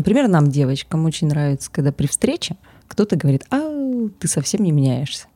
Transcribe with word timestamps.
Например, 0.00 0.28
нам, 0.28 0.48
девочкам, 0.48 1.04
очень 1.04 1.28
нравится, 1.28 1.70
когда 1.70 1.92
при 1.92 2.06
встрече 2.06 2.56
кто-то 2.88 3.16
говорит, 3.16 3.44
а 3.50 3.60
ты 4.18 4.28
совсем 4.28 4.62
не 4.62 4.72
меняешься. 4.72 5.26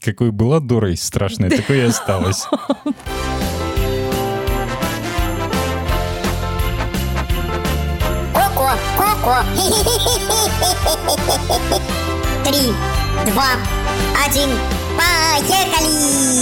Какой 0.00 0.32
была 0.32 0.58
дурой 0.58 0.96
страшной, 0.96 1.48
такой 1.48 1.78
и 1.78 1.82
осталась. 1.82 2.42
Коко, 8.34 8.72
коко. 8.98 9.36
Три, 12.42 12.72
два, 13.30 13.52
один, 14.26 14.50
поехали! 14.98 16.34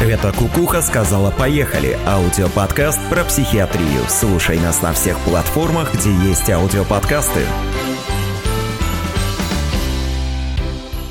Это 0.00 0.32
Кукуха 0.32 0.82
сказала 0.82 1.30
«Поехали»– 1.30 1.96
аудиоподкаст 2.06 2.98
про 3.08 3.24
психиатрию. 3.24 4.02
Слушай 4.08 4.58
нас 4.58 4.82
на 4.82 4.92
всех 4.92 5.18
платформах, 5.20 5.94
где 5.94 6.12
есть 6.12 6.50
аудиоподкасты. 6.50 7.42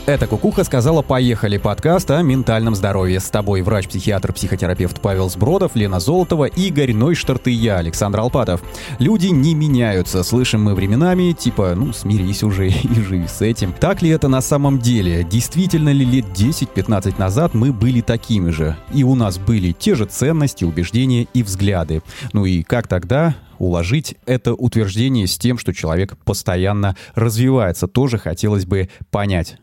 Это 0.05 0.27
Кукуха 0.27 0.65
сказала 0.65 1.01
«Поехали» 1.01 1.55
подкаст 1.55 2.11
о 2.11 2.21
ментальном 2.21 2.75
здоровье. 2.75 3.21
С 3.21 3.29
тобой 3.29 3.61
врач-психиатр-психотерапевт 3.61 4.99
Павел 4.99 5.29
Сбродов, 5.29 5.77
Лена 5.77 6.01
Золотова, 6.01 6.43
Игорь 6.43 6.91
Нойштарт 6.91 7.47
и 7.47 7.51
я, 7.51 7.77
Александр 7.77 8.19
Алпатов. 8.19 8.61
Люди 8.99 9.27
не 9.27 9.55
меняются, 9.55 10.23
слышим 10.23 10.61
мы 10.61 10.75
временами, 10.75 11.31
типа, 11.31 11.73
ну, 11.77 11.93
смирись 11.93 12.43
уже 12.43 12.67
и 12.83 12.93
живи 12.95 13.27
с 13.27 13.41
этим. 13.41 13.71
Так 13.71 14.01
ли 14.01 14.09
это 14.09 14.27
на 14.27 14.41
самом 14.41 14.79
деле? 14.79 15.23
Действительно 15.23 15.93
ли 15.93 16.03
лет 16.03 16.25
10-15 16.35 17.17
назад 17.17 17.53
мы 17.53 17.71
были 17.71 18.01
такими 18.01 18.49
же? 18.49 18.75
И 18.93 19.05
у 19.05 19.15
нас 19.15 19.37
были 19.37 19.71
те 19.71 19.95
же 19.95 20.03
ценности, 20.03 20.65
убеждения 20.65 21.27
и 21.33 21.43
взгляды. 21.43 22.01
Ну 22.33 22.43
и 22.43 22.63
как 22.63 22.89
тогда 22.89 23.37
уложить 23.57 24.15
это 24.25 24.53
утверждение 24.53 25.27
с 25.27 25.37
тем, 25.37 25.57
что 25.57 25.73
человек 25.73 26.17
постоянно 26.25 26.97
развивается, 27.15 27.87
тоже 27.87 28.17
хотелось 28.17 28.65
бы 28.65 28.89
понять. 29.09 29.59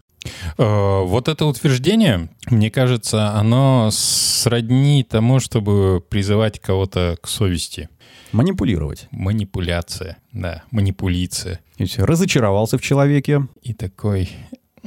Э, 0.58 1.02
вот 1.04 1.28
это 1.28 1.46
утверждение, 1.46 2.28
мне 2.50 2.70
кажется, 2.70 3.32
оно 3.32 3.90
сродни 3.92 5.04
тому, 5.04 5.40
чтобы 5.40 6.02
призывать 6.08 6.60
кого-то 6.60 7.16
к 7.20 7.28
совести. 7.28 7.88
Манипулировать. 8.32 9.08
Манипуляция, 9.10 10.18
да, 10.32 10.62
манипулиция. 10.70 11.60
И 11.78 11.84
все, 11.84 12.04
разочаровался 12.04 12.78
в 12.78 12.82
человеке. 12.82 13.48
И 13.62 13.74
такой, 13.74 14.30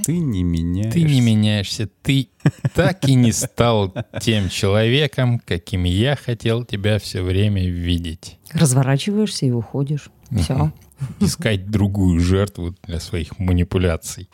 ты 0.05 0.17
не 0.17 0.43
меняешься. 0.43 0.93
Ты 0.93 1.03
не 1.03 1.21
меняешься. 1.21 1.89
Ты 2.01 2.29
так 2.73 3.07
и 3.07 3.15
не 3.15 3.31
стал 3.31 3.93
тем 4.21 4.49
человеком, 4.49 5.39
каким 5.39 5.83
я 5.83 6.15
хотел 6.15 6.63
тебя 6.65 6.99
все 6.99 7.21
время 7.21 7.67
видеть. 7.67 8.37
Разворачиваешься 8.51 9.45
и 9.45 9.51
уходишь. 9.51 10.09
Все. 10.31 10.71
Искать 11.19 11.69
другую 11.69 12.19
жертву 12.21 12.75
для 12.83 12.99
своих 12.99 13.37
манипуляций. 13.37 14.29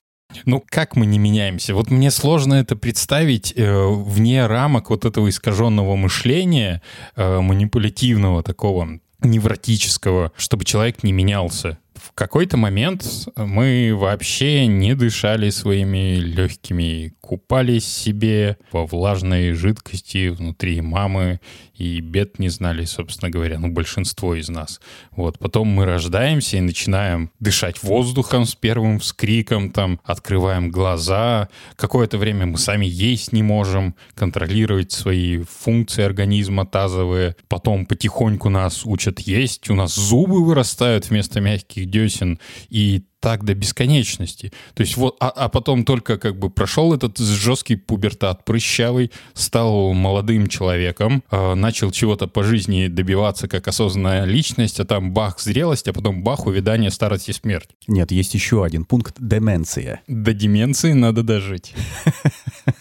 Ну, 0.46 0.64
как 0.68 0.96
мы 0.96 1.06
не 1.06 1.20
меняемся? 1.20 1.74
Вот 1.74 1.90
мне 1.90 2.12
сложно 2.12 2.56
это 2.56 2.76
представить 2.76 3.54
э, 3.56 3.88
вне 3.88 4.46
рамок 4.46 4.90
вот 4.90 5.06
этого 5.06 5.30
искаженного 5.30 5.96
мышления, 5.96 6.82
э, 7.16 7.40
манипулятивного 7.40 8.44
такого, 8.44 9.00
невротического, 9.22 10.32
чтобы 10.38 10.66
человек 10.66 11.04
не 11.04 11.12
менялся. 11.12 11.78
В 12.00 12.14
какой-то 12.14 12.56
момент 12.58 13.06
мы 13.36 13.94
вообще 13.94 14.68
не 14.68 14.96
дышали 14.96 15.50
своими 15.50 16.16
легкими, 16.16 17.14
купались 17.20 17.86
себе 17.86 18.58
во 18.72 18.86
влажной 18.86 19.54
жидкости 19.54 20.30
внутри 20.30 20.82
мамы 20.82 21.40
и 21.76 22.02
бед 22.02 22.40
не 22.40 22.50
знали, 22.50 22.84
собственно 22.86 23.32
говоря, 23.32 23.58
ну, 23.58 23.70
большинство 23.70 24.36
из 24.36 24.50
нас. 24.50 24.82
Вот, 25.12 25.40
потом 25.40 25.68
мы 25.70 25.86
рождаемся 25.86 26.58
и 26.58 26.62
начинаем 26.62 27.32
дышать 27.40 27.82
воздухом 27.84 28.46
с 28.46 28.54
первым 28.54 29.00
вскриком, 29.00 29.72
там, 29.72 30.00
открываем 30.04 30.72
глаза. 30.72 31.48
Какое-то 31.78 32.18
время 32.18 32.46
мы 32.46 32.58
сами 32.58 32.86
есть 32.86 33.32
не 33.32 33.44
можем, 33.44 33.96
контролировать 34.14 34.92
свои 34.92 35.42
функции 35.44 36.04
организма 36.04 36.66
тазовые. 36.66 37.36
Потом 37.48 37.86
потихоньку 37.86 38.50
нас 38.50 38.86
учат 38.86 39.20
есть, 39.20 39.70
у 39.70 39.76
нас 39.76 39.96
зубы 39.96 40.44
вырастают 40.44 41.10
вместо 41.10 41.40
мягких 41.40 41.90
десен, 42.00 42.40
и 42.70 43.04
так 43.20 43.44
до 43.44 43.54
бесконечности. 43.54 44.52
То 44.74 44.82
есть 44.82 44.96
вот, 44.98 45.18
а, 45.20 45.30
а 45.30 45.50
потом 45.50 45.84
только 45.84 46.18
как 46.18 46.40
бы 46.40 46.50
прошел 46.50 46.94
этот 46.94 47.18
жесткий 47.18 47.76
пубертат, 47.76 48.46
прыщавый, 48.46 49.12
стал 49.34 49.94
молодым 49.94 50.48
человеком, 50.48 51.24
э, 51.30 51.54
начал 51.56 51.92
чего-то 51.92 52.28
по 52.28 52.44
жизни 52.44 52.88
добиваться 52.88 53.48
как 53.48 53.68
осознанная 53.68 54.26
личность, 54.26 54.80
а 54.80 54.86
там 54.86 55.12
бах 55.12 55.40
зрелость, 55.40 55.88
а 55.90 55.94
потом 55.94 56.24
бах 56.24 56.48
увядание, 56.48 56.92
старость 56.92 57.30
и 57.30 57.34
смерть. 57.34 57.70
Нет, 57.88 58.12
есть 58.12 58.34
еще 58.34 58.64
один 58.64 58.86
пункт— 58.86 59.16
деменция. 59.20 60.02
До 60.08 60.34
деменции 60.34 60.94
надо 60.94 61.24
дожить. 61.24 61.74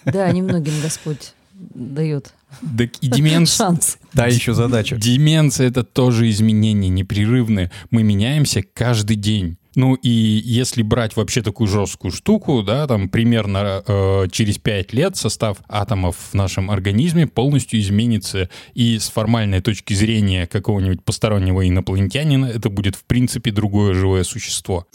Да, 0.05 0.31
немногим 0.33 0.75
Господь 0.83 1.35
дает 1.79 2.35
так 2.61 2.91
и 3.01 3.09
деменция... 3.09 3.67
Шанс. 3.67 3.99
Да, 4.13 4.27
еще 4.27 4.55
задача. 4.55 4.97
Деменция— 4.97 5.69
это 5.69 5.85
тоже 5.85 6.29
изменения 6.31 6.89
непрерывные. 6.89 7.71
Мы 7.91 8.03
меняемся 8.03 8.63
каждый 8.63 9.17
день. 9.17 9.59
Ну 9.75 9.95
и 9.95 10.09
если 10.09 10.83
брать 10.83 11.15
вообще 11.15 11.41
такую 11.41 11.69
жесткую 11.69 12.11
штуку, 12.11 12.63
да, 12.63 12.87
там 12.89 13.09
примерно 13.09 13.85
э, 13.87 14.27
через 14.33 14.59
5 14.59 14.93
лет 14.93 15.17
состав 15.17 15.59
атомов 15.69 16.17
в 16.33 16.35
нашем 16.35 16.71
организме 16.71 17.29
полностью 17.29 17.79
изменится, 17.79 18.49
и 18.75 18.99
с 18.99 19.09
формальной 19.09 19.61
точки 19.61 19.95
зрения 19.95 20.49
какого-нибудь 20.49 21.05
постороннего 21.05 21.69
инопланетянина 21.69 22.47
это 22.47 22.71
будет 22.71 22.97
в 22.97 23.05
принципе 23.05 23.53
другое 23.53 23.95
живое 23.95 24.25
существо. 24.25 24.87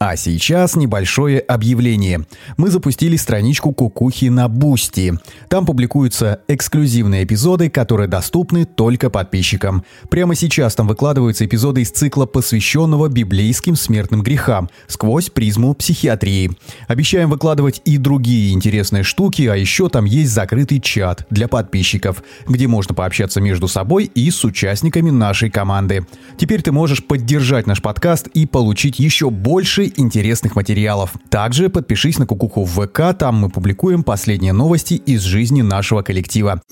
А 0.00 0.16
сейчас 0.16 0.74
небольшое 0.74 1.38
объявление. 1.38 2.26
Мы 2.56 2.68
запустили 2.68 3.16
страничку 3.16 3.72
Кукухи 3.72 4.24
на 4.24 4.48
Бусти. 4.48 5.14
Там 5.48 5.64
публикуются 5.64 6.40
эксклюзивные 6.48 7.22
эпизоды, 7.22 7.70
которые 7.70 8.08
доступны 8.08 8.64
только 8.64 9.08
подписчикам. 9.08 9.84
Прямо 10.10 10.34
сейчас 10.34 10.74
там 10.74 10.88
выкладываются 10.88 11.46
эпизоды 11.46 11.82
из 11.82 11.92
цикла, 11.92 12.26
посвященного 12.26 13.08
библейским 13.08 13.76
смертным 13.76 14.24
грехам, 14.24 14.68
сквозь 14.88 15.30
призму 15.30 15.74
психиатрии. 15.74 16.50
Обещаем 16.88 17.30
выкладывать 17.30 17.80
и 17.84 17.96
другие 17.96 18.52
интересные 18.52 19.04
штуки, 19.04 19.42
а 19.42 19.54
еще 19.54 19.88
там 19.88 20.06
есть 20.06 20.32
закрытый 20.32 20.80
чат 20.80 21.24
для 21.30 21.46
подписчиков, 21.46 22.24
где 22.48 22.66
можно 22.66 22.96
пообщаться 22.96 23.40
между 23.40 23.68
собой 23.68 24.10
и 24.12 24.28
с 24.32 24.44
участниками 24.44 25.10
нашей 25.10 25.50
команды. 25.50 26.04
Теперь 26.36 26.62
ты 26.62 26.72
можешь 26.72 27.04
поддержать 27.04 27.68
наш 27.68 27.80
подкаст 27.80 28.26
и 28.26 28.44
получить 28.44 28.98
еще 28.98 29.30
больше 29.30 29.83
интересных 29.96 30.56
материалов. 30.56 31.14
Также 31.30 31.68
подпишись 31.70 32.18
на 32.18 32.26
Кукуху 32.26 32.64
в 32.64 32.86
ВК, 32.86 33.16
там 33.18 33.36
мы 33.36 33.50
публикуем 33.50 34.04
последние 34.04 34.52
новости 34.52 34.94
из 34.94 35.22
жизни 35.22 35.62
нашего 35.62 36.02
коллектива. 36.02 36.62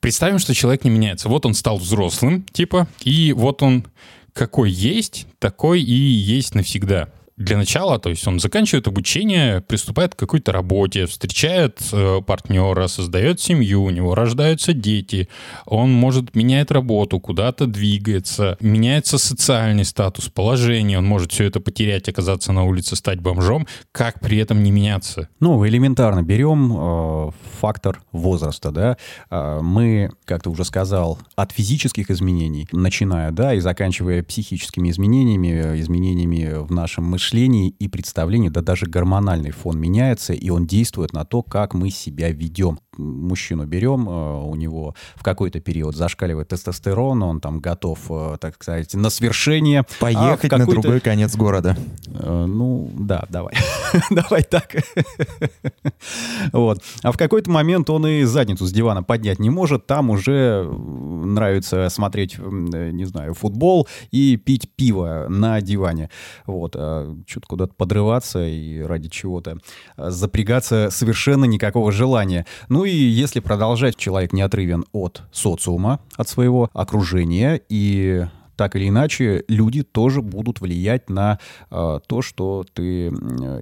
Представим, 0.00 0.38
что 0.38 0.54
человек 0.54 0.84
не 0.84 0.90
меняется. 0.90 1.28
Вот 1.28 1.44
он 1.44 1.54
стал 1.54 1.78
взрослым, 1.78 2.44
типа, 2.52 2.86
и 3.02 3.32
вот 3.32 3.62
он 3.62 3.84
какой 4.32 4.70
есть, 4.70 5.26
такой 5.40 5.82
и 5.82 5.92
есть 5.92 6.54
навсегда 6.54 7.08
для 7.38 7.56
начала, 7.56 7.98
то 8.00 8.10
есть 8.10 8.26
он 8.26 8.40
заканчивает 8.40 8.88
обучение, 8.88 9.60
приступает 9.60 10.14
к 10.14 10.18
какой-то 10.18 10.50
работе, 10.50 11.06
встречает 11.06 11.80
э, 11.92 12.20
партнера, 12.26 12.88
создает 12.88 13.40
семью, 13.40 13.84
у 13.84 13.90
него 13.90 14.16
рождаются 14.16 14.72
дети, 14.72 15.28
он 15.64 15.92
может 15.92 16.34
менять 16.34 16.72
работу, 16.72 17.20
куда-то 17.20 17.66
двигается, 17.66 18.56
меняется 18.60 19.18
социальный 19.18 19.84
статус, 19.84 20.28
положение, 20.28 20.98
он 20.98 21.06
может 21.06 21.30
все 21.30 21.44
это 21.44 21.60
потерять, 21.60 22.08
оказаться 22.08 22.52
на 22.52 22.64
улице, 22.64 22.96
стать 22.96 23.20
бомжом, 23.20 23.68
как 23.92 24.18
при 24.18 24.38
этом 24.38 24.64
не 24.64 24.72
меняться? 24.72 25.28
Ну, 25.38 25.64
элементарно 25.66 26.22
берем 26.22 26.72
э, 26.76 27.30
фактор 27.60 28.02
возраста, 28.10 28.72
да, 28.72 28.96
э, 29.30 29.60
мы, 29.62 30.10
как 30.24 30.42
ты 30.42 30.50
уже 30.50 30.64
сказал, 30.64 31.20
от 31.36 31.52
физических 31.52 32.10
изменений, 32.10 32.66
начиная, 32.72 33.30
да, 33.30 33.54
и 33.54 33.60
заканчивая 33.60 34.24
психическими 34.24 34.90
изменениями, 34.90 35.80
изменениями 35.80 36.64
в 36.64 36.72
нашем 36.72 37.04
мышлении, 37.04 37.27
мышлении 37.28 37.74
и 37.78 37.88
представлении, 37.88 38.48
да 38.48 38.62
даже 38.62 38.86
гормональный 38.86 39.50
фон 39.50 39.78
меняется, 39.78 40.32
и 40.32 40.48
он 40.48 40.66
действует 40.66 41.12
на 41.12 41.24
то, 41.26 41.42
как 41.42 41.74
мы 41.74 41.90
себя 41.90 42.30
ведем. 42.30 42.78
Мужчину 42.98 43.64
берем, 43.64 44.08
э, 44.08 44.42
у 44.42 44.54
него 44.54 44.94
в 45.14 45.22
какой-то 45.22 45.60
период 45.60 45.96
зашкаливает 45.96 46.48
тестостерон, 46.48 47.22
он 47.22 47.40
там 47.40 47.60
готов, 47.60 47.98
э, 48.10 48.36
так 48.40 48.54
сказать, 48.56 48.94
на 48.94 49.10
свершение. 49.10 49.84
Поехать 50.00 50.52
а 50.52 50.58
на 50.58 50.66
другой 50.66 51.00
конец 51.00 51.36
города. 51.36 51.76
Э, 52.08 52.44
ну, 52.46 52.90
да, 52.94 53.24
давай. 53.28 53.54
давай 54.10 54.42
так. 54.42 54.74
вот. 56.52 56.82
А 57.02 57.12
в 57.12 57.16
какой-то 57.16 57.50
момент 57.50 57.88
он 57.90 58.06
и 58.06 58.24
задницу 58.24 58.66
с 58.66 58.72
дивана 58.72 59.02
поднять 59.02 59.38
не 59.38 59.50
может, 59.50 59.86
там 59.86 60.10
уже 60.10 60.64
нравится 60.64 61.88
смотреть, 61.88 62.38
не 62.38 63.04
знаю, 63.04 63.34
футбол 63.34 63.88
и 64.10 64.36
пить 64.36 64.70
пиво 64.74 65.26
на 65.28 65.60
диване. 65.60 66.10
Вот. 66.46 66.74
А 66.76 67.14
что-то 67.26 67.46
куда-то 67.46 67.74
подрываться 67.74 68.44
и 68.46 68.80
ради 68.80 69.08
чего-то 69.08 69.58
а, 69.96 70.10
запрягаться 70.10 70.88
совершенно 70.90 71.44
никакого 71.44 71.92
желания. 71.92 72.46
Ну 72.68 72.84
и 72.90 73.08
если 73.08 73.40
продолжать, 73.40 73.96
человек 73.96 74.32
не 74.32 74.42
отрывен 74.42 74.84
от 74.92 75.22
социума, 75.32 76.00
от 76.16 76.28
своего 76.28 76.70
окружения 76.72 77.60
и 77.68 78.26
так 78.58 78.74
или 78.74 78.88
иначе 78.88 79.44
люди 79.46 79.84
тоже 79.84 80.20
будут 80.20 80.60
влиять 80.60 81.08
на 81.08 81.38
э, 81.70 82.00
то, 82.04 82.22
что 82.22 82.64
ты 82.74 83.06
э, 83.06 83.10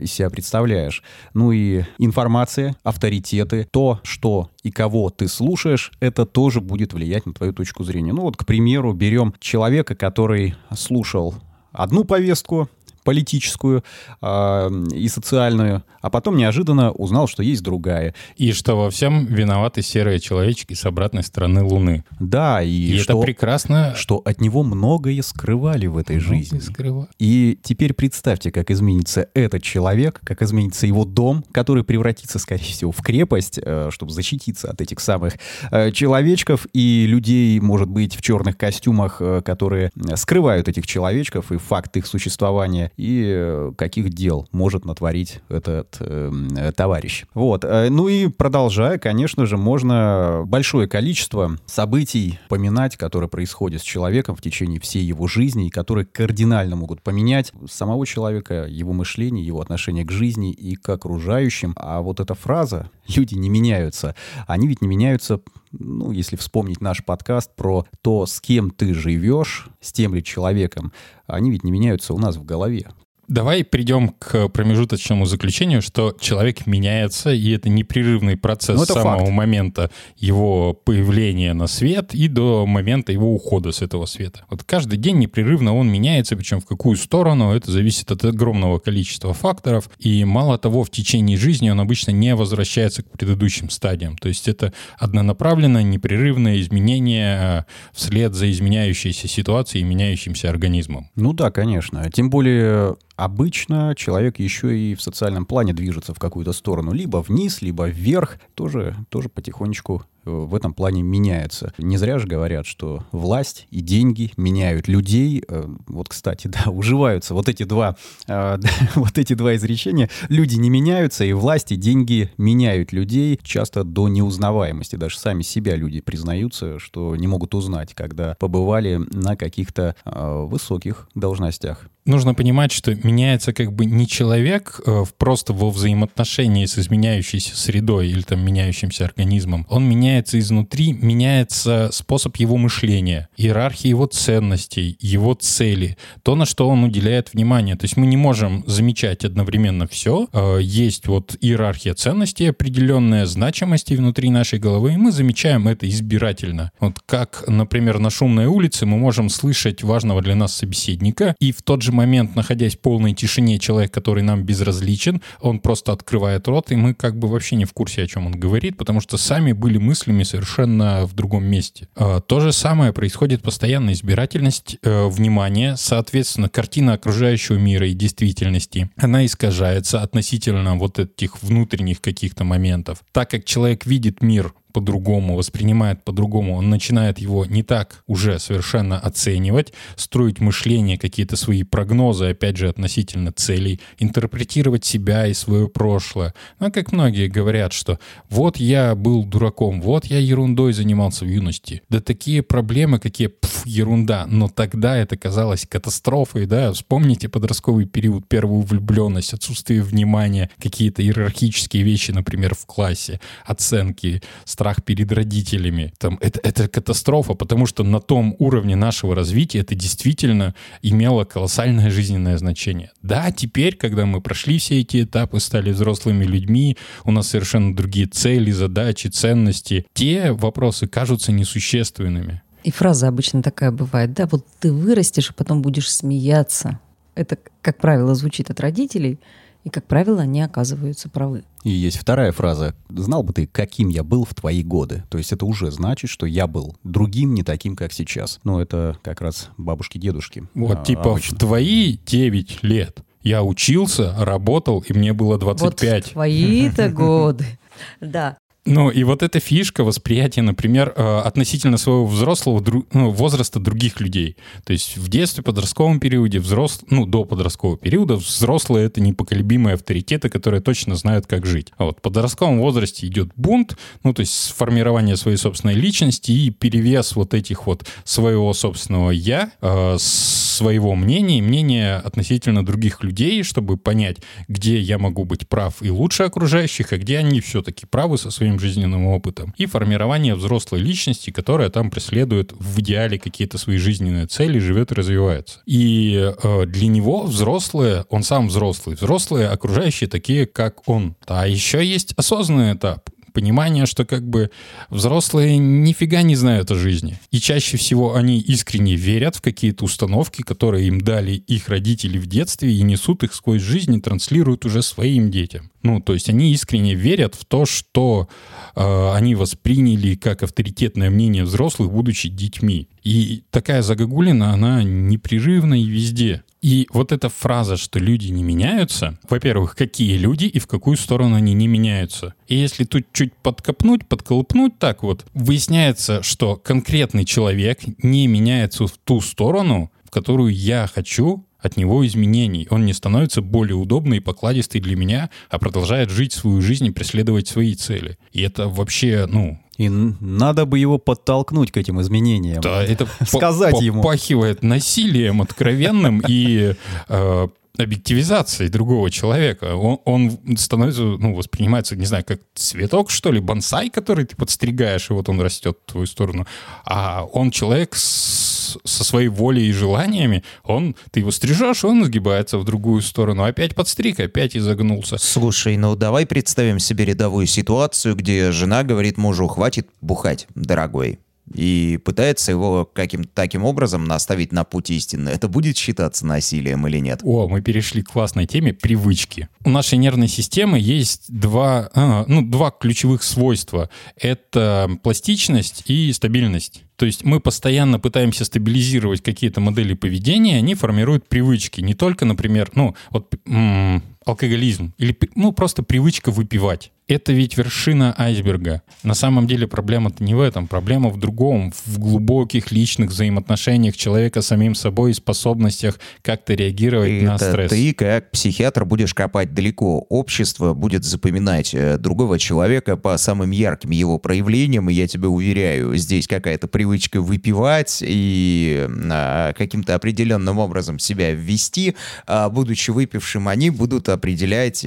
из 0.01 0.11
себя 0.11 0.31
представляешь. 0.31 1.03
Ну 1.35 1.53
и 1.53 1.85
информация, 1.99 2.77
авторитеты, 2.83 3.69
то, 3.71 4.01
что 4.03 4.51
и 4.63 4.71
кого 4.71 5.11
ты 5.11 5.29
слушаешь, 5.29 5.93
это 6.01 6.25
тоже 6.25 6.63
будет 6.63 6.95
влиять 6.95 7.27
на 7.27 7.35
твою 7.35 7.53
точку 7.53 7.85
зрения. 7.85 8.15
Ну 8.15 8.23
вот, 8.23 8.39
к 8.39 8.47
примеру, 8.47 8.95
берем 8.95 9.35
человека, 9.39 9.95
который 9.95 10.55
слушал 10.75 11.35
одну 11.73 12.05
повестку, 12.05 12.71
политическую 13.07 13.83
э, 14.21 14.71
и 14.95 15.09
социальную, 15.09 15.83
а 16.03 16.11
потом 16.11 16.37
неожиданно 16.37 16.93
узнал, 16.93 17.27
что 17.29 17.43
есть 17.43 17.63
другая. 17.63 18.15
И 18.37 18.53
что 18.53 18.77
во 18.77 18.91
всем 18.91 19.25
виноваты 19.27 19.83
серые 19.83 20.21
человечки 20.21 20.75
с 20.75 20.85
обратной 20.85 21.23
стороны 21.23 21.63
Луны. 21.63 22.05
Да, 22.21 22.63
и, 22.63 22.69
И 22.71 22.99
что, 22.99 23.15
это 23.15 23.23
прекрасно. 23.23 23.95
что 23.97 24.19
от 24.25 24.41
него 24.41 24.63
многое 24.63 25.23
скрывали 25.23 25.87
в 25.87 25.97
этой 25.97 26.19
жизни. 26.19 26.59
Скрыва- 26.61 27.09
И 27.19 27.59
теперь 27.63 27.93
представьте, 27.95 28.51
как 28.53 28.71
изменится 28.71 29.29
этот 29.35 29.63
человек, 29.63 30.21
как 30.25 30.43
изменится 30.43 30.87
его 30.87 31.05
дом, 31.05 31.45
который 31.53 31.85
превратится, 31.85 32.39
скорее 32.39 32.65
всего, 32.65 32.93
в 32.93 33.03
крепость, 33.03 33.59
э, 33.63 33.89
чтобы 33.91 34.13
защититься 34.13 34.71
от 34.71 34.81
этих 34.81 35.01
самых 35.01 35.35
э, 35.71 35.91
человечков 35.93 36.67
и 36.73 37.07
людей, 37.07 37.59
может 37.61 37.89
быть, 37.89 38.17
в 38.17 38.23
черных 38.23 38.57
костюмах, 38.57 39.17
э, 39.21 39.41
которые 39.45 39.91
э, 39.95 40.17
скрывают 40.17 40.69
этих 40.69 40.87
человечков 40.87 41.53
и 41.53 41.57
факт 41.59 41.97
их 41.97 42.07
существования, 42.07 42.91
и 42.97 43.25
э, 43.27 43.73
каких 43.77 44.11
дел 44.11 44.49
может 44.53 44.85
натворить 44.85 45.41
этот 45.49 45.97
э, 46.01 46.73
товарищ. 46.75 47.25
Вот. 47.35 47.65
Э, 47.65 47.89
Ну 47.91 48.09
и 48.09 48.29
продолжая, 48.29 48.99
конечно 48.99 49.47
же, 49.47 49.57
можно 49.57 50.43
большое 50.47 50.89
количество 50.89 51.59
событий 51.67 52.39
поминать, 52.49 52.97
которые 52.97 53.29
происходят 53.29 53.83
с 53.83 53.85
человеком 53.85 54.35
в 54.35 54.43
течение 54.43 54.81
всей 54.81 55.05
его 55.05 55.27
жизни, 55.27 55.67
и 55.67 55.71
которые 55.71 56.07
кардинально 56.07 56.77
могут 56.77 57.03
поменять 57.03 57.53
самого 57.71 58.07
человека, 58.07 58.67
его 58.69 58.93
мышление, 58.93 59.45
его 59.45 59.61
отношение 59.61 60.05
к 60.05 60.11
жизни 60.11 60.53
и 60.53 60.77
к 60.77 60.89
окружающим. 60.89 61.75
А 61.77 62.01
вот 62.01 62.21
эта 62.21 62.35
фраза 62.35 62.91
«люди 63.09 63.35
не 63.35 63.49
меняются», 63.49 64.15
они 64.47 64.69
ведь 64.69 64.81
не 64.81 64.89
меняются 64.89 65.41
ну, 65.79 66.11
если 66.11 66.37
вспомнить 66.37 66.81
наш 66.81 67.05
подкаст 67.05 67.55
про 67.55 67.87
то, 68.03 68.27
с 68.27 68.41
кем 68.41 68.71
ты 68.71 68.95
живешь, 68.95 69.69
с 69.81 69.93
тем 69.93 70.15
ли 70.15 70.23
человеком, 70.23 70.93
они 71.27 71.51
ведь 71.51 71.65
не 71.65 71.71
меняются 71.71 72.15
у 72.15 72.19
нас 72.19 72.37
в 72.37 72.45
голове. 72.45 72.91
Давай 73.29 73.65
придем 73.65 74.11
к 74.11 74.49
промежуточному 74.49 75.27
заключению, 75.27 75.83
что 75.83 76.17
человек 76.21 76.67
меняется, 76.67 77.33
и 77.33 77.51
это 77.51 77.69
непрерывный 77.69 78.37
процесс 78.37 78.77
Ну, 78.77 78.85
с 78.85 78.91
это 78.91 79.01
самого 79.01 79.19
факт. 79.21 79.33
момента 79.33 79.91
его 80.17 80.75
появления 80.75 81.53
на 81.55 81.67
свет 81.67 82.15
и 82.15 82.29
до 82.29 82.67
момента 82.67 83.13
его 83.13 83.35
ухода 83.35 83.73
с 83.73 83.83
этого 83.83 84.07
света. 84.07 84.45
Вот 84.49 84.63
каждый 84.63 84.97
день 84.97 85.19
непрерывно 85.19 85.75
он 85.75 85.89
меняется, 85.91 86.37
причем 86.37 86.61
в 86.61 86.67
какую 86.67 86.97
сторону, 86.97 87.53
это 87.53 87.71
зависит 87.71 88.11
от 88.13 88.25
огромного 88.25 88.79
количества 88.79 89.35
факторов. 89.35 89.91
И 89.99 90.25
мало 90.25 90.57
того, 90.59 90.85
в 90.85 90.91
течение 90.91 91.37
жизни 91.37 91.69
он 91.69 91.81
обычно 91.81 92.13
не 92.13 92.35
возвращается 92.35 93.03
к 93.03 93.11
предыдущим 93.11 93.71
стадиям. 93.71 94.17
То 94.19 94.29
есть 94.29 94.49
это 94.49 94.73
однонаправленное, 94.99 95.83
непрерывное 95.83 96.61
изменение 96.61 97.39
э, 97.41 97.63
вслед 97.93 98.35
за 98.35 98.51
изменяющейся 98.51 99.29
ситуацией 99.29 99.83
и 99.83 99.87
меняющимся 99.87 100.49
организмом. 100.49 101.11
Ну 101.17 101.33
да, 101.33 101.51
конечно. 101.51 102.09
Тем 102.11 102.31
более 102.31 102.97
обычно 103.17 103.95
человек 103.97 104.39
еще 104.39 104.79
и 104.79 104.95
в 104.95 105.03
социальном 105.03 105.47
плане 105.47 105.73
движется 105.73 106.15
в 106.15 106.19
какую-то 106.19 106.53
сторону. 106.53 106.93
Либо 106.93 107.19
вниз, 107.19 107.63
либо 107.63 107.89
вверх. 107.89 108.39
Тоже, 108.55 108.95
тоже 109.09 109.29
потихонечку 109.29 110.05
в 110.27 110.55
этом 110.55 110.75
плане 110.75 111.03
меняется. 111.03 111.73
Не 111.79 111.97
зря 111.97 112.19
же 112.19 112.27
говорят, 112.27 112.67
что 112.67 113.05
власть 113.13 113.67
и 113.71 113.81
деньги 113.81 114.33
меняют 114.37 114.89
людей. 114.89 115.43
Э, 115.49 115.65
Вот, 115.87 116.09
кстати, 116.09 116.49
да, 116.65 116.71
уживаются 116.71 117.35
вот 117.35 117.49
эти 117.49 117.63
два, 117.63 117.97
э, 118.27 118.59
вот 118.95 119.19
эти 119.19 119.35
два 119.35 119.55
изречения. 119.57 120.11
Люди 120.29 120.57
не 120.57 120.71
меняются, 120.71 121.25
и 121.25 121.33
власть 121.33 121.73
и 121.73 121.77
деньги 121.77 122.31
меняют 122.37 122.93
людей 122.93 123.41
часто 123.43 123.85
до 123.85 124.09
неузнаваемости. 124.09 124.97
Даже 124.97 125.19
сами 125.19 125.43
себя 125.43 125.77
люди 125.77 126.01
признаются, 126.01 126.79
что 126.79 127.17
не 127.17 127.27
могут 127.27 127.55
узнать, 127.55 127.95
когда 127.95 128.35
побывали 128.39 128.97
на 129.13 129.37
каких-то 129.37 129.95
э, 130.05 130.47
высоких 130.47 131.09
должностях. 131.15 131.87
нужно 132.05 132.35
понимать, 132.35 132.73
что 132.73 132.95
меняется 132.95 133.53
как 133.53 133.73
бы 133.73 133.85
не 133.85 134.07
человек 134.07 134.81
просто 135.19 135.53
во 135.53 135.71
взаимоотношении 135.71 136.65
с 136.67 136.79
изменяющейся 136.79 137.57
средой 137.57 138.09
или 138.09 138.23
там 138.23 138.45
меняющимся 138.45 139.05
организмом. 139.05 139.67
Он 139.69 139.85
меняется 139.89 140.16
изнутри, 140.25 140.93
меняется 140.93 141.91
способ 141.93 142.37
его 142.37 142.57
мышления, 142.57 143.29
иерархия 143.37 143.91
его 143.91 144.07
ценностей, 144.07 144.97
его 145.01 145.35
цели, 145.35 145.97
то, 146.23 146.35
на 146.35 146.47
что 146.47 146.69
он 146.69 146.85
уделяет 146.85 147.33
внимание. 147.33 147.77
То 147.77 147.85
есть 147.85 147.97
мы 147.97 148.07
не 148.07 148.17
можем 148.17 148.65
замечать 148.67 149.25
одновременно 149.25 149.87
все. 149.87 150.29
Э, 150.33 150.59
Есть 150.61 151.07
вот 151.07 151.37
иерархия 151.41 151.95
ценностей, 151.95 152.47
определенная 152.47 153.27
значимости 153.27 153.95
внутри 153.95 154.31
нашей 154.31 154.59
головы, 154.59 154.95
и 154.95 154.97
мы 154.97 155.13
замечаем 155.13 155.69
это 155.69 155.89
избирательно. 155.89 156.71
Вот 156.81 157.01
как, 157.07 157.45
например, 157.47 157.99
на 157.99 158.11
шумной 158.11 158.47
улице 158.47 158.87
мы 158.87 158.97
можем 158.99 159.29
слышать 159.29 159.83
важного 159.83 160.23
для 160.23 160.35
нас 160.35 160.55
собеседника, 160.55 161.35
и 161.41 161.53
в 161.53 161.63
тот 161.63 161.83
же 161.83 161.93
момент, 161.93 162.37
находясь 162.37 162.77
в 162.77 162.81
полной 162.81 163.13
тишине, 163.15 163.59
человек, 163.59 163.93
который 163.93 164.23
нам 164.23 164.45
безразличен, 164.45 165.23
он 165.41 165.61
просто 165.61 165.93
открывает 165.93 166.49
рот, 166.49 166.71
и 166.71 166.77
мы 166.77 166.95
как 166.95 167.19
бы 167.19 167.29
вообще 167.29 167.57
не 167.57 167.65
в 167.65 167.73
курсе, 167.73 168.03
о 168.03 168.07
чем 168.07 168.27
он 168.27 168.33
говорит, 168.33 168.77
потому 168.77 169.01
что 169.01 169.17
сами 169.17 169.53
были 169.53 169.79
мыслями 170.07 170.23
совершенно 170.23 171.07
в 171.07 171.15
другом 171.15 171.45
месте. 171.45 171.89
А, 171.97 172.21
То 172.21 172.41
же 172.41 172.53
самое 172.53 172.93
происходит 172.93 173.43
постоянно. 173.43 173.93
Избирательность 173.93 174.79
э, 174.83 175.07
внимания, 175.09 175.77
соответственно, 175.77 176.49
картина 176.49 176.95
окружающего 176.95 177.57
мира 177.57 177.87
и 177.87 177.95
действительности, 177.95 178.91
она 178.97 179.25
искажается 179.25 180.03
относительно 180.03 180.77
вот 180.77 180.99
этих 180.99 181.43
внутренних 181.43 182.01
каких-то 182.01 182.45
моментов. 182.45 183.03
Так 183.13 183.31
как 183.31 183.45
человек 183.45 183.87
видит 183.87 184.23
мир 184.23 184.53
по-другому, 184.77 185.37
воспринимает 185.37 186.05
по-другому, 186.05 186.57
он 186.57 186.69
начинает 186.69 187.19
его 187.19 187.47
не 187.47 187.63
так 187.63 188.05
уже 188.07 188.39
совершенно 188.39 188.99
оценивать, 188.99 189.73
строить 189.97 190.39
мышление, 190.39 190.99
какие-то 190.99 191.37
свои 191.37 191.63
прогнозы, 191.63 192.27
опять 192.27 192.59
же, 192.59 192.69
относительно 192.69 193.33
целей, 193.33 193.81
интерпретировать 193.99 194.85
себя 194.85 195.27
и 195.29 195.33
свое 195.33 195.67
прошлое. 195.67 196.35
Ну, 196.61 196.71
как 196.71 196.93
многие 196.93 197.29
говорят, 197.29 197.73
что 197.73 197.99
вот 198.29 198.59
я 198.59 198.95
был 198.95 199.25
дураком, 199.25 199.81
вот 199.81 200.05
я 200.05 200.19
ерундой 200.19 200.75
занимался 200.75 201.25
в 201.25 201.29
юности. 201.29 201.81
Да 201.89 202.01
такие 202.01 202.43
проблемы, 202.43 202.99
какие 202.99 203.29
пф, 203.29 203.65
ерунда, 203.65 204.27
но 204.27 204.49
тогда 204.49 204.99
это 204.99 205.17
казалось 205.17 205.65
катастрофой, 205.67 206.45
да, 206.45 206.71
вспомните 206.71 207.31
подростковый 207.31 207.87
период, 207.87 208.29
первую 208.29 208.61
влюбленность, 208.61 209.33
отсутствие 209.33 209.81
внимания, 209.81 210.51
какие-то 210.61 211.03
иерархические 211.03 211.83
вещи, 211.83 212.11
например, 212.11 212.55
в 212.55 212.67
классе, 212.67 213.21
оценки, 213.47 214.21
страх 214.45 214.66
перед 214.75 215.13
родителями. 215.13 215.93
Там, 215.99 216.19
это, 216.21 216.41
это 216.43 216.69
катастрофа, 216.69 217.35
потому 217.35 217.67
что 217.67 217.85
на 217.85 218.01
том 218.01 218.35
уровне 218.39 218.77
нашего 218.77 219.15
развития 219.15 219.61
это 219.61 219.75
действительно 219.75 220.55
имело 220.83 221.25
колоссальное 221.25 221.91
жизненное 221.91 222.39
значение. 222.39 222.91
Да, 223.03 223.31
теперь, 223.31 223.77
когда 223.77 224.07
мы 224.07 224.21
прошли 224.21 224.59
все 224.59 224.81
эти 224.81 225.05
этапы, 225.05 225.41
стали 225.41 225.71
взрослыми 225.71 226.25
людьми, 226.25 226.77
у 227.05 227.11
нас 227.11 227.29
совершенно 227.29 227.75
другие 227.75 228.07
цели, 228.07 228.51
задачи, 228.51 229.09
ценности, 229.09 229.87
те 229.95 230.33
вопросы 230.33 230.87
кажутся 230.87 231.33
несущественными. 231.33 232.43
И 232.65 232.73
фраза 232.73 233.07
обычно 233.07 233.43
такая 233.43 233.71
бывает, 233.71 234.13
да, 234.15 234.27
вот 234.27 234.45
ты 234.59 234.73
вырастешь, 234.73 235.31
и 235.31 235.33
потом 235.33 235.63
будешь 235.63 235.89
смеяться. 235.89 236.81
Это, 237.15 237.39
как 237.63 237.79
правило, 237.79 238.15
звучит 238.17 238.51
от 238.51 238.59
родителей, 238.59 239.21
и, 239.67 239.69
как 239.69 239.85
правило, 239.89 240.23
они 240.23 240.43
оказываются 240.43 241.09
правы. 241.09 241.43
И 241.65 241.71
есть 241.71 241.97
вторая 241.97 242.31
фраза. 242.31 242.77
«Знал 242.89 243.25
бы 243.25 243.33
ты, 243.33 243.49
каким 243.49 243.89
я 243.89 244.05
был 244.05 244.25
в 244.25 244.33
твои 244.33 244.63
годы». 244.63 245.03
То 245.09 245.19
есть 245.19 245.33
это 245.33 245.45
уже 245.45 245.73
значит, 245.73 246.09
что 246.09 246.25
я 246.25 246.47
был 246.47 246.77
другим, 246.85 247.35
не 247.35 247.43
таким, 247.43 247.75
как 247.75 247.93
сейчас. 247.93 248.39
Ну, 248.45 248.61
это 248.61 248.97
как 249.03 249.21
раз 249.21 249.49
бабушки-дедушки. 249.57 250.45
Вот 250.55 250.79
а, 250.79 250.85
типа 250.85 251.11
обычно. 251.11 251.35
в 251.35 251.41
твои 251.41 251.97
9 252.07 252.63
лет 252.63 253.01
я 253.23 253.43
учился, 253.43 254.15
работал, 254.17 254.85
и 254.87 254.93
мне 254.93 255.13
было 255.13 255.37
25. 255.37 255.93
Вот 255.93 256.11
в 256.11 256.13
твои-то 256.13 256.89
годы. 256.89 257.45
Да. 258.01 258.39
Ну, 258.67 258.91
и 258.91 259.05
вот 259.05 259.23
эта 259.23 259.39
фишка 259.39 259.85
восприятия, 259.85 260.43
например, 260.43 260.93
э, 260.97 261.21
относительно 261.21 261.79
своего 261.79 262.05
взрослого 262.05 262.65
ну, 262.93 263.11
возраста 263.11 263.61
других 263.61 264.01
людей. 264.01 264.37
То 264.65 264.73
есть 264.73 264.97
в 264.97 265.09
детстве, 265.09 265.45
подростковом 265.45 266.01
периоде, 266.01 266.41
взрос... 266.41 266.81
ну, 266.91 267.07
до 267.07 267.25
подросткового 267.25 267.79
периода, 267.79 268.17
взрослые— 268.17 268.87
это 268.89 269.01
непоколебимые 269.01 269.75
авторитеты, 269.75 270.29
которые 270.29 270.61
точно 270.61 270.97
знают, 270.97 271.27
как 271.27 271.47
жить. 271.47 271.73
А 271.79 271.85
вот 271.85 271.99
в 271.99 272.03
подростковом 272.03 272.61
возрасте 272.61 273.07
идет 273.07 273.31
бунт, 273.37 273.77
ну, 274.03 274.13
то 274.13 274.21
есть 274.21 274.33
сформирование 274.33 275.17
своей 275.17 275.37
собственной 275.37 275.75
личности 275.75 276.33
и 276.33 276.51
перевес 276.51 277.15
вот 277.15 277.35
этих 277.35 277.67
вот 277.67 277.87
своего 278.05 278.53
собственного 278.53 279.13
«я», 279.13 279.53
э, 279.61 279.97
своего 279.99 280.95
мнения 280.95 281.43
мнения 281.43 281.97
относительно 281.97 282.65
других 282.65 283.03
людей, 283.03 283.43
чтобы 283.43 283.77
понять, 283.77 284.19
где 284.49 284.81
я 284.81 284.99
могу 284.99 285.25
быть 285.25 285.49
прав 285.49 285.75
и 285.81 285.91
лучше 285.91 286.25
окружающих, 286.25 286.93
а 286.93 286.99
где 286.99 287.19
они 287.19 287.41
все-таки 287.41 287.87
правы 287.87 288.19
со 288.19 288.31
своими 288.31 288.56
своим 288.57 288.59
жизненным 288.59 289.07
опытом, 289.07 289.55
и 289.57 289.67
формирование 289.67 290.35
взрослой 290.35 290.81
личности, 290.81 291.31
которая 291.31 291.71
там 291.71 291.91
преследует 291.91 292.53
в 292.53 292.81
идеале 292.81 293.19
какие-то 293.19 293.59
свои 293.59 293.79
жизненные 293.79 294.27
цели, 294.27 294.59
живет 294.59 294.93
и 294.93 294.95
развивается. 294.95 295.61
И 295.67 296.33
э, 296.43 296.67
для 296.67 296.87
него 296.89 297.23
взрослые, 297.23 298.05
он 298.11 298.23
сам 298.23 298.49
взрослый, 298.49 298.97
взрослые 298.97 299.49
окружающие 299.49 300.09
такие, 300.09 300.47
как 300.47 300.89
он. 300.89 301.15
А 301.27 301.47
еще 301.47 301.85
есть 301.85 302.15
осознанный 302.17 302.75
этап 302.75 303.11
понимание, 303.37 303.85
что 303.85 304.07
как 304.07 304.27
бы 304.27 304.51
взрослые 304.89 305.59
нифига 305.59 306.23
не 306.23 306.37
знают 306.37 306.71
о 306.71 306.75
жизни. 306.75 307.19
И 307.31 307.39
чаще 307.39 307.77
всего 307.77 308.15
они 308.15 308.39
искренне 308.39 308.95
верят 308.97 309.37
в 309.37 309.43
какие-то 309.43 309.85
установки, 309.85 310.41
которые 310.41 310.87
им 310.87 311.03
дали 311.03 311.33
их 311.33 311.69
родители 311.69 312.17
в 312.17 312.27
детстве 312.27 312.73
и 312.73 312.81
несут 312.81 313.25
их 313.25 313.35
сквозь 313.35 313.61
жизнь 313.61 313.95
и 313.95 314.01
транслируют 314.01 314.65
уже 314.65 314.81
своим 314.83 315.31
детям. 315.31 315.71
Ну, 315.87 316.01
то 316.01 316.15
есть 316.15 316.29
они 316.29 316.51
искренне 316.51 316.95
верят 316.97 317.37
в 317.37 317.45
то, 317.45 317.65
что 317.65 318.29
э, 318.75 319.11
они 319.13 319.37
восприняли 319.37 320.17
как 320.17 320.43
авторитетное 320.43 321.11
мнение 321.11 321.45
взрослых, 321.45 321.93
будучи 321.93 322.29
детьми. 322.29 322.89
И 323.05 323.45
такая 323.53 323.83
загогулина, 323.83 324.53
она 324.53 324.83
непрерывна 324.83 325.81
и 325.81 325.85
везде. 325.85 326.43
И 326.61 326.89
вот 326.93 327.13
эта 327.13 327.29
фраза, 327.29 327.77
что 327.77 328.01
люди 328.01 328.33
не 328.33 328.43
меняются, 328.43 329.17
во-первых, 329.31 329.77
какие 329.77 330.17
люди 330.17 330.47
и 330.47 330.59
в 330.59 330.67
какую 330.67 330.97
сторону 330.97 331.37
они 331.37 331.55
не 331.55 331.69
меняются. 331.69 332.35
И 332.49 332.57
если 332.57 332.83
тут 332.83 333.05
чуть 333.13 333.33
подкопнуть, 333.35 334.09
подколупнуть 334.09 334.81
так 334.81 335.05
вот, 335.05 335.25
выясняется, 335.35 336.25
что 336.25 336.57
конкретный 336.57 337.25
человек 337.25 337.79
не 338.03 338.27
меняется 338.27 338.89
в 338.89 338.99
ту 339.05 339.21
сторону, 339.21 339.93
в 340.03 340.11
которую 340.11 340.53
я 340.53 340.91
хочу 340.93 341.47
от 341.67 341.77
него 341.77 342.07
изменений. 342.07 342.67
Он 342.71 342.87
не 342.87 342.93
становится 342.95 343.43
более 343.43 343.77
удобный 343.77 344.17
и 344.19 344.21
покладистый 344.21 344.81
для 344.81 344.97
меня, 344.97 345.29
а 345.51 345.59
продолжает 345.59 346.11
жить 346.11 346.33
свою 346.33 346.63
жизнь 346.63 346.87
и 346.87 346.91
преследовать 346.91 347.49
свои 347.49 347.75
цели. 347.75 348.17
И 348.33 348.41
это 348.43 348.69
вообще, 348.69 349.27
ну, 349.29 349.59
И 349.77 349.89
надо 349.91 350.65
бы 350.65 350.79
его 350.79 350.97
подтолкнуть 350.99 351.71
к 351.73 351.77
этим 351.77 352.01
изменениям. 352.01 352.61
Да, 352.63 352.83
это 352.83 353.07
Сказать 353.27 353.81
ему. 353.83 354.03
попахивает 354.03 354.63
насилием 354.63 355.43
откровенным 355.43 356.23
и 356.27 356.75
э, 357.09 357.49
объективизацией 357.79 358.71
другого 358.71 359.11
человека. 359.11 359.75
Он, 359.77 359.99
он 360.07 360.57
становится, 360.57 361.03
ну, 361.03 361.35
воспринимается, 361.35 361.95
не 361.97 362.07
знаю, 362.07 362.25
как 362.25 362.41
цветок, 362.55 363.11
что 363.11 363.31
ли, 363.33 363.41
бонсай, 363.41 363.91
который 363.91 364.25
ты 364.25 364.35
подстригаешь, 364.37 365.11
и 365.11 365.13
вот 365.13 365.29
он 365.29 365.41
растет 365.41 365.77
в 365.87 365.91
твою 365.93 366.07
сторону. 366.07 366.47
А 366.87 367.25
он 367.25 367.51
человек 367.51 367.95
с- 367.95 368.56
со 368.85 369.05
своей 369.05 369.29
волей 369.29 369.69
и 369.69 369.73
желаниями, 369.73 370.43
он, 370.65 370.95
ты 371.11 371.21
его 371.21 371.31
стрижешь, 371.31 371.85
он 371.85 372.03
изгибается 372.03 372.59
в 372.59 372.65
другую 372.65 373.03
сторону. 373.03 373.45
Опять 373.45 373.75
подстриг, 373.75 374.21
опять 374.21 374.57
изогнулся. 374.57 375.19
Слушай, 375.19 375.77
ну 375.77 375.97
давай 375.97 376.27
представим 376.27 376.79
себе 376.79 377.05
рядовую 377.05 377.47
ситуацию, 377.47 378.15
где 378.17 378.53
жена 378.53 378.83
говорит 378.83 379.17
мужу, 379.17 379.47
хватит 379.49 379.89
бухать, 380.01 380.47
дорогой. 380.55 381.21
И 381.55 382.01
пытается 382.05 382.51
его 382.51 382.85
каким-то 382.93 383.31
таким 383.33 383.65
образом 383.65 384.05
наставить 384.05 384.53
на 384.53 384.65
путь 384.65 384.91
истины. 384.91 385.29
Это 385.29 385.49
будет 385.49 385.77
считаться 385.77 386.27
насилием 386.27 386.87
или 386.89 386.99
нет? 386.99 387.21
О, 387.23 387.47
мы 387.49 387.63
перешли 387.63 388.03
к 388.03 388.11
классной 388.11 388.47
теме 388.47 388.73
привычки. 388.73 389.49
У 389.65 389.71
нашей 389.71 389.99
нервной 389.99 390.29
системы 390.29 390.79
есть 390.79 391.25
два, 391.29 391.89
а, 391.95 392.25
ну, 392.27 392.43
два 392.43 392.73
ключевых 392.73 393.23
свойства. 393.23 393.91
Это 394.17 394.91
пластичность 395.03 395.85
и 395.87 396.13
стабильность. 396.13 396.83
То 396.97 397.07
есть 397.07 397.25
мы 397.25 397.41
постоянно 397.41 397.99
пытаемся 397.99 398.45
стабилизировать 398.45 399.23
какие-то 399.23 399.61
модели 399.61 399.95
поведения, 399.95 400.57
они 400.57 400.75
формируют 400.75 401.29
привычки. 401.29 401.81
Не 401.81 401.95
только, 401.95 402.25
например, 402.25 402.71
ну, 402.75 402.95
вот 403.11 403.35
м, 403.47 404.03
алкоголизм 404.25 404.93
или 404.99 405.17
ну, 405.35 405.53
просто 405.53 405.83
привычка 405.83 406.31
выпивать. 406.31 406.91
Это 407.09 407.33
ведь 407.33 407.57
вершина 407.57 408.13
айсберга. 408.19 408.83
На 409.05 409.15
самом 409.15 409.47
деле 409.47 409.69
проблема-то 409.69 410.25
не 410.25 410.35
в 410.35 410.41
этом. 410.41 410.67
Проблема 410.67 411.09
в 411.09 411.19
другом, 411.21 411.73
в 411.85 412.01
глубоких 412.01 412.73
личных 412.73 413.11
взаимоотношениях 413.11 413.97
человека 413.97 414.43
с 414.43 414.49
самим 414.49 414.75
собой 414.75 415.13
и 415.13 415.15
способностях 415.15 416.01
как-то 416.23 416.55
реагировать 416.55 417.23
на 417.23 417.37
Это 417.37 417.51
стресс. 417.51 417.71
ты, 417.71 417.95
как 417.95 418.33
психиатр, 418.33 418.85
будешь 418.85 419.15
копать 419.15 419.55
далеко. 419.55 419.99
Общество 420.09 420.75
будет 420.75 421.05
запоминать 421.05 421.75
э, 421.75 421.97
другого 421.97 422.41
человека 422.41 422.97
по 422.97 423.17
самым 423.19 423.53
ярким 423.53 423.91
его 423.91 424.19
проявлениям, 424.19 424.91
и 424.91 424.95
я 424.95 425.07
тебе 425.07 425.29
уверяю, 425.29 425.97
здесь 425.97 426.27
какая-то 426.27 426.67
привычка 426.67 426.86
выпивать 427.21 427.99
и 428.01 428.89
а, 429.11 429.53
каким-то 429.53 429.95
определенным 429.95 430.59
образом 430.59 430.99
себя 430.99 431.33
ввести, 431.33 431.97
а, 432.27 432.49
будучи 432.49 432.91
выпившим, 432.91 433.49
они 433.49 433.71
будут 433.71 434.09
определять 434.09 434.87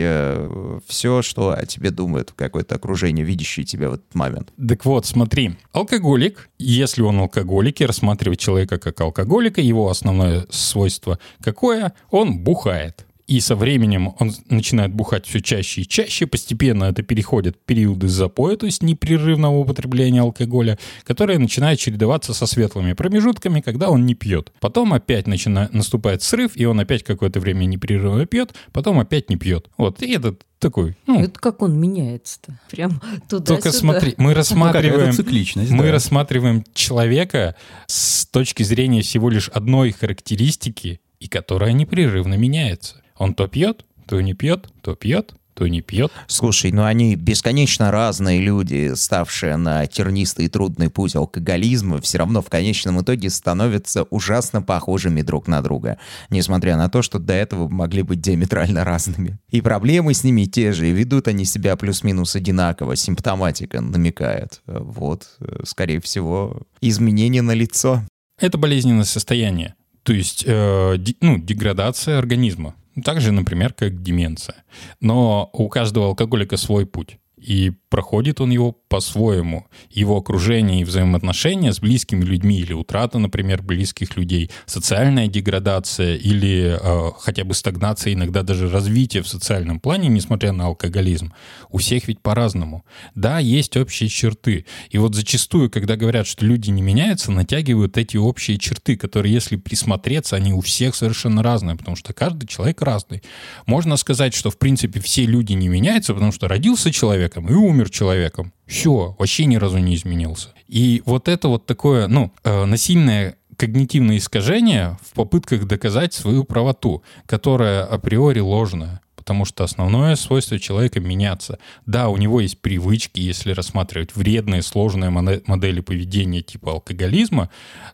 все, 0.87 1.21
что 1.21 1.51
о 1.51 1.65
тебе 1.65 1.91
думает 1.91 2.31
какое-то 2.35 2.75
окружение, 2.75 3.25
видящее 3.25 3.65
тебя 3.65 3.89
в 3.89 3.93
этот 3.93 4.15
момент. 4.15 4.51
Так 4.67 4.85
вот, 4.85 5.05
смотри, 5.05 5.55
алкоголик, 5.71 6.49
если 6.57 7.01
он 7.01 7.19
алкоголик, 7.19 7.81
и 7.81 7.85
рассматривать 7.85 8.39
человека 8.39 8.77
как 8.77 8.99
алкоголика, 9.01 9.61
его 9.61 9.89
основное 9.89 10.45
свойство 10.49 11.19
какое? 11.41 11.93
Он 12.09 12.39
бухает. 12.39 13.05
И 13.29 13.41
со 13.41 13.55
временем 13.55 14.15
он 14.17 14.33
начинает 14.49 14.91
бухать 14.91 15.27
все 15.27 15.39
чаще 15.39 15.81
и 15.81 15.87
чаще, 15.87 16.25
постепенно 16.25 16.85
это 16.85 17.03
переходит 17.03 17.57
в 17.57 17.59
периоды 17.59 18.07
запоя, 18.07 18.57
то 18.57 18.65
есть 18.65 18.81
непрерывного 18.81 19.55
употребления 19.55 20.21
алкоголя, 20.21 20.79
которые 21.03 21.37
начинают 21.37 21.79
чередоваться 21.79 22.33
со 22.33 22.47
светлыми 22.47 22.93
промежутками, 22.93 23.61
когда 23.61 23.91
он 23.91 24.07
не 24.07 24.15
пьет. 24.15 24.51
Потом 24.59 24.93
опять 24.93 25.27
начинает, 25.27 25.75
наступает 25.75 26.23
срыв, 26.23 26.53
и 26.55 26.65
он 26.65 26.79
опять 26.79 27.03
какое-то 27.03 27.39
время 27.39 27.65
непрерывно 27.65 28.25
пьет, 28.25 28.55
потом 28.73 28.99
опять 28.99 29.29
не 29.29 29.35
пьет. 29.35 29.67
Вот, 29.77 30.01
и 30.01 30.11
это 30.11 30.35
такой, 30.57 30.97
ну, 31.05 31.21
Это 31.21 31.39
как 31.39 31.61
он 31.61 31.79
меняется-то? 31.79 32.59
Прям 32.71 32.99
туда 33.29 33.45
только 33.45 33.71
смотри, 33.71 34.15
мы 34.17 34.33
рассматриваем, 34.33 35.11
Какая-то 35.11 35.17
цикличность, 35.17 35.69
мы 35.69 35.83
да. 35.83 35.91
рассматриваем 35.91 36.63
человека 36.73 37.55
с 37.85 38.25
точки 38.25 38.63
зрения 38.63 39.03
всего 39.03 39.29
лишь 39.29 39.49
одной 39.49 39.91
характеристики, 39.91 40.99
и 41.19 41.27
которая 41.27 41.73
непрерывно 41.73 42.33
меняется. 42.33 43.03
Он 43.19 43.33
то 43.35 43.47
пьет, 43.47 43.85
то 44.07 44.19
не 44.21 44.33
пьет, 44.33 44.69
то 44.81 44.95
пьет, 44.95 45.33
то 45.53 45.67
не 45.67 45.81
пьет. 45.81 46.09
Слушай, 46.27 46.71
ну 46.71 46.85
они 46.85 47.17
бесконечно 47.17 47.91
разные 47.91 48.39
люди, 48.39 48.93
ставшие 48.95 49.57
на 49.57 49.85
тернистый 49.87 50.45
и 50.45 50.47
трудный 50.47 50.89
путь 50.89 51.17
алкоголизма, 51.17 51.99
все 51.99 52.19
равно 52.19 52.41
в 52.41 52.49
конечном 52.49 53.01
итоге 53.01 53.29
становятся 53.29 54.03
ужасно 54.03 54.61
похожими 54.61 55.21
друг 55.21 55.49
на 55.49 55.61
друга, 55.61 55.99
несмотря 56.29 56.77
на 56.77 56.89
то, 56.89 57.01
что 57.01 57.19
до 57.19 57.33
этого 57.33 57.67
могли 57.67 58.03
быть 58.03 58.21
диаметрально 58.21 58.85
разными. 58.85 59.37
И 59.49 59.59
проблемы 59.59 60.13
с 60.13 60.23
ними 60.23 60.45
те 60.45 60.71
же, 60.71 60.87
и 60.87 60.93
ведут 60.93 61.27
они 61.27 61.43
себя 61.43 61.75
плюс-минус 61.75 62.37
одинаково, 62.37 62.95
симптоматика 62.95 63.81
намекает. 63.81 64.61
Вот, 64.65 65.27
скорее 65.65 65.99
всего, 65.99 66.61
изменение 66.79 67.41
на 67.41 67.53
лицо. 67.53 68.01
Это 68.39 68.57
болезненное 68.57 69.03
состояние, 69.03 69.75
то 70.03 70.13
есть 70.13 70.45
э, 70.47 70.97
ну, 71.19 71.37
деградация 71.37 72.17
организма. 72.17 72.75
Так 73.03 73.21
же, 73.21 73.31
например, 73.31 73.73
как 73.73 74.01
деменция. 74.01 74.63
Но 75.01 75.49
у 75.53 75.69
каждого 75.69 76.07
алкоголика 76.07 76.57
свой 76.57 76.85
путь. 76.85 77.17
И 77.37 77.71
проходит 77.89 78.39
он 78.41 78.51
его 78.51 78.71
по-своему. 78.71 79.67
Его 79.89 80.17
окружение 80.17 80.81
и 80.81 80.83
взаимоотношения 80.83 81.73
с 81.73 81.79
близкими 81.79 82.23
людьми 82.23 82.59
или 82.59 82.73
утрата, 82.73 83.19
например, 83.19 83.61
близких 83.61 84.15
людей, 84.15 84.51
социальная 84.65 85.27
деградация 85.27 86.15
или 86.15 86.77
э, 86.79 87.11
хотя 87.19 87.43
бы 87.43 87.53
стагнация, 87.53 88.13
иногда 88.13 88.43
даже 88.43 88.69
развитие 88.69 89.23
в 89.23 89.27
социальном 89.27 89.79
плане, 89.79 90.07
несмотря 90.09 90.51
на 90.51 90.65
алкоголизм, 90.65 91.33
у 91.69 91.77
всех 91.77 92.07
ведь 92.07 92.21
по-разному. 92.21 92.85
Да, 93.15 93.39
есть 93.39 93.75
общие 93.75 94.09
черты. 94.09 94.65
И 94.89 94.97
вот 94.97 95.15
зачастую, 95.15 95.69
когда 95.69 95.95
говорят, 95.95 96.27
что 96.27 96.45
люди 96.45 96.69
не 96.69 96.81
меняются, 96.81 97.31
натягивают 97.31 97.97
эти 97.97 98.17
общие 98.17 98.57
черты, 98.57 98.95
которые, 98.95 99.33
если 99.33 99.55
присмотреться, 99.55 100.35
они 100.35 100.53
у 100.53 100.61
всех 100.61 100.95
совершенно 100.95 101.41
разные, 101.41 101.75
потому 101.75 101.95
что 101.95 102.13
каждый 102.13 102.47
человек 102.47 102.81
разный. 102.81 103.23
Можно 103.65 103.97
сказать, 103.97 104.33
что 104.33 104.51
в 104.51 104.57
принципе 104.57 104.99
все 104.99 105.25
люди 105.25 105.53
не 105.53 105.67
меняются, 105.67 106.13
потому 106.13 106.31
что 106.31 106.47
родился 106.47 106.91
человеком 106.91 107.47
и 107.49 107.53
умер 107.79 107.89
человеком. 107.89 108.53
Все, 108.65 109.15
вообще 109.17 109.45
ни 109.45 109.55
разу 109.55 109.77
не 109.77 109.95
изменился. 109.95 110.49
И 110.67 111.01
вот 111.05 111.27
это 111.27 111.47
вот 111.47 111.65
такое, 111.65 112.07
ну, 112.07 112.31
э, 112.43 112.65
насильное 112.65 113.37
когнитивное 113.55 114.17
искажение 114.17 114.97
в 115.01 115.13
попытках 115.13 115.65
доказать 115.65 116.13
свою 116.13 116.43
правоту, 116.43 117.03
которая 117.25 117.83
априори 117.83 118.39
ложная. 118.39 119.01
Потому 119.15 119.45
что 119.45 119.63
основное 119.63 120.15
свойство 120.15 120.57
человека 120.57 120.99
меняться. 120.99 121.59
Да, 121.85 122.09
у 122.09 122.17
него 122.17 122.41
есть 122.41 122.61
привычки, 122.61 123.19
если 123.19 123.51
рассматривать 123.51 124.15
вредные, 124.15 124.61
сложные 124.63 125.11
модели 125.11 125.81
поведения 125.81 126.41
типа 126.41 126.71
алкоголизма. 126.71 127.49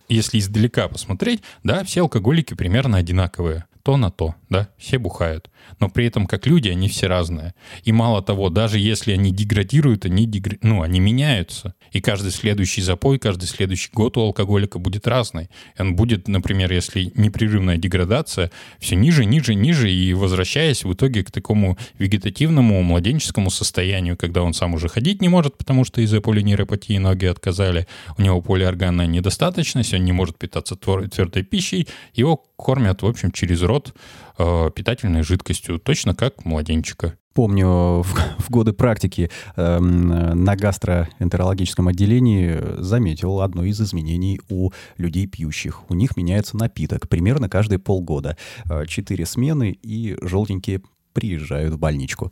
Если 0.08 0.40
издалека 0.40 0.88
посмотреть, 0.88 1.42
да, 1.64 1.84
все 1.84 2.02
алкоголики 2.02 2.54
примерно 2.54 2.98
одинаковые. 2.98 3.66
То 3.86 3.98
на 3.98 4.10
то, 4.10 4.34
да, 4.50 4.70
все 4.80 4.98
бухают. 4.98 5.52
Но 5.80 5.90
при 5.90 6.08
этом, 6.08 6.26
как 6.26 6.48
люди, 6.48 6.70
они 6.70 6.90
все 6.90 7.06
разные. 7.06 7.54
И 7.84 7.92
мало 7.92 8.24
того, 8.24 8.50
даже 8.50 8.80
если 8.80 9.12
они 9.12 9.32
деградируют, 9.32 10.06
они, 10.06 10.26
дегр... 10.26 10.58
ну, 10.64 10.82
они 10.82 11.00
меняются. 11.00 11.76
И 11.92 12.02
каждый 12.02 12.32
следующий 12.32 12.82
запой, 12.82 13.20
каждый 13.20 13.46
следующий 13.46 13.92
год 13.94 14.18
у 14.18 14.22
алкоголика 14.22 14.80
будет 14.80 15.08
разный. 15.08 15.52
Он 15.78 15.96
будет, 15.96 16.28
например, 16.28 16.74
если 16.74 17.12
непрерывная 17.14 17.78
деградация, 17.78 18.50
все 18.80 18.96
ниже, 18.96 19.24
ниже, 19.24 19.54
ниже, 19.54 19.92
и 19.92 20.14
возвращаясь 20.14 20.84
в 20.84 20.92
итоге 20.92 21.24
к 21.24 21.30
такому 21.30 21.78
вегетативному, 22.00 22.82
младенческому 22.82 23.52
состоянию, 23.52 24.18
когда 24.18 24.42
он 24.42 24.56
сам 24.56 24.74
уже 24.74 24.90
ходить 24.90 25.22
не 25.22 25.30
может, 25.30 25.60
потому 25.60 25.86
что 25.86 26.02
из-за 26.02 26.22
полинейропатии 26.22 26.98
ноги 26.98 27.28
отказали, 27.28 27.86
у 28.18 28.24
него 28.24 28.42
полиорганная 28.42 29.06
недостаточность, 29.06 29.94
он 29.94 30.04
не 30.04 30.12
может 30.12 30.40
питаться 30.40 30.76
твердой 30.76 31.44
пищей, 31.44 31.88
его 32.16 32.38
кормят, 32.56 33.04
в 33.04 33.06
общем, 33.06 33.32
через 33.32 33.62
рот 33.62 33.75
э, 34.38 34.70
питательной 34.76 35.24
жидкостью, 35.24 35.80
точно 35.80 36.16
как 36.16 36.46
младенчика. 36.46 37.18
Помню, 37.36 38.02
в, 38.02 38.06
в 38.40 38.50
годы 38.50 38.72
практики 38.72 39.30
э, 39.58 39.80
на 39.80 40.56
гастроэнтерологическом 40.56 41.90
отделении 41.90 42.82
заметил 42.82 43.42
одно 43.42 43.66
из 43.66 43.82
изменений 43.82 44.40
у 44.48 44.72
людей 44.96 45.28
пьющих. 45.28 45.90
У 45.90 45.96
них 45.96 46.16
меняется 46.16 46.56
напиток 46.56 47.10
примерно 47.10 47.50
каждые 47.50 47.80
полгода. 47.80 48.38
Э, 48.70 48.86
четыре 48.88 49.26
смены, 49.26 49.78
и 49.82 50.16
желтенькие 50.22 50.82
приезжают 51.12 51.74
в 51.74 51.78
больничку. 51.78 52.32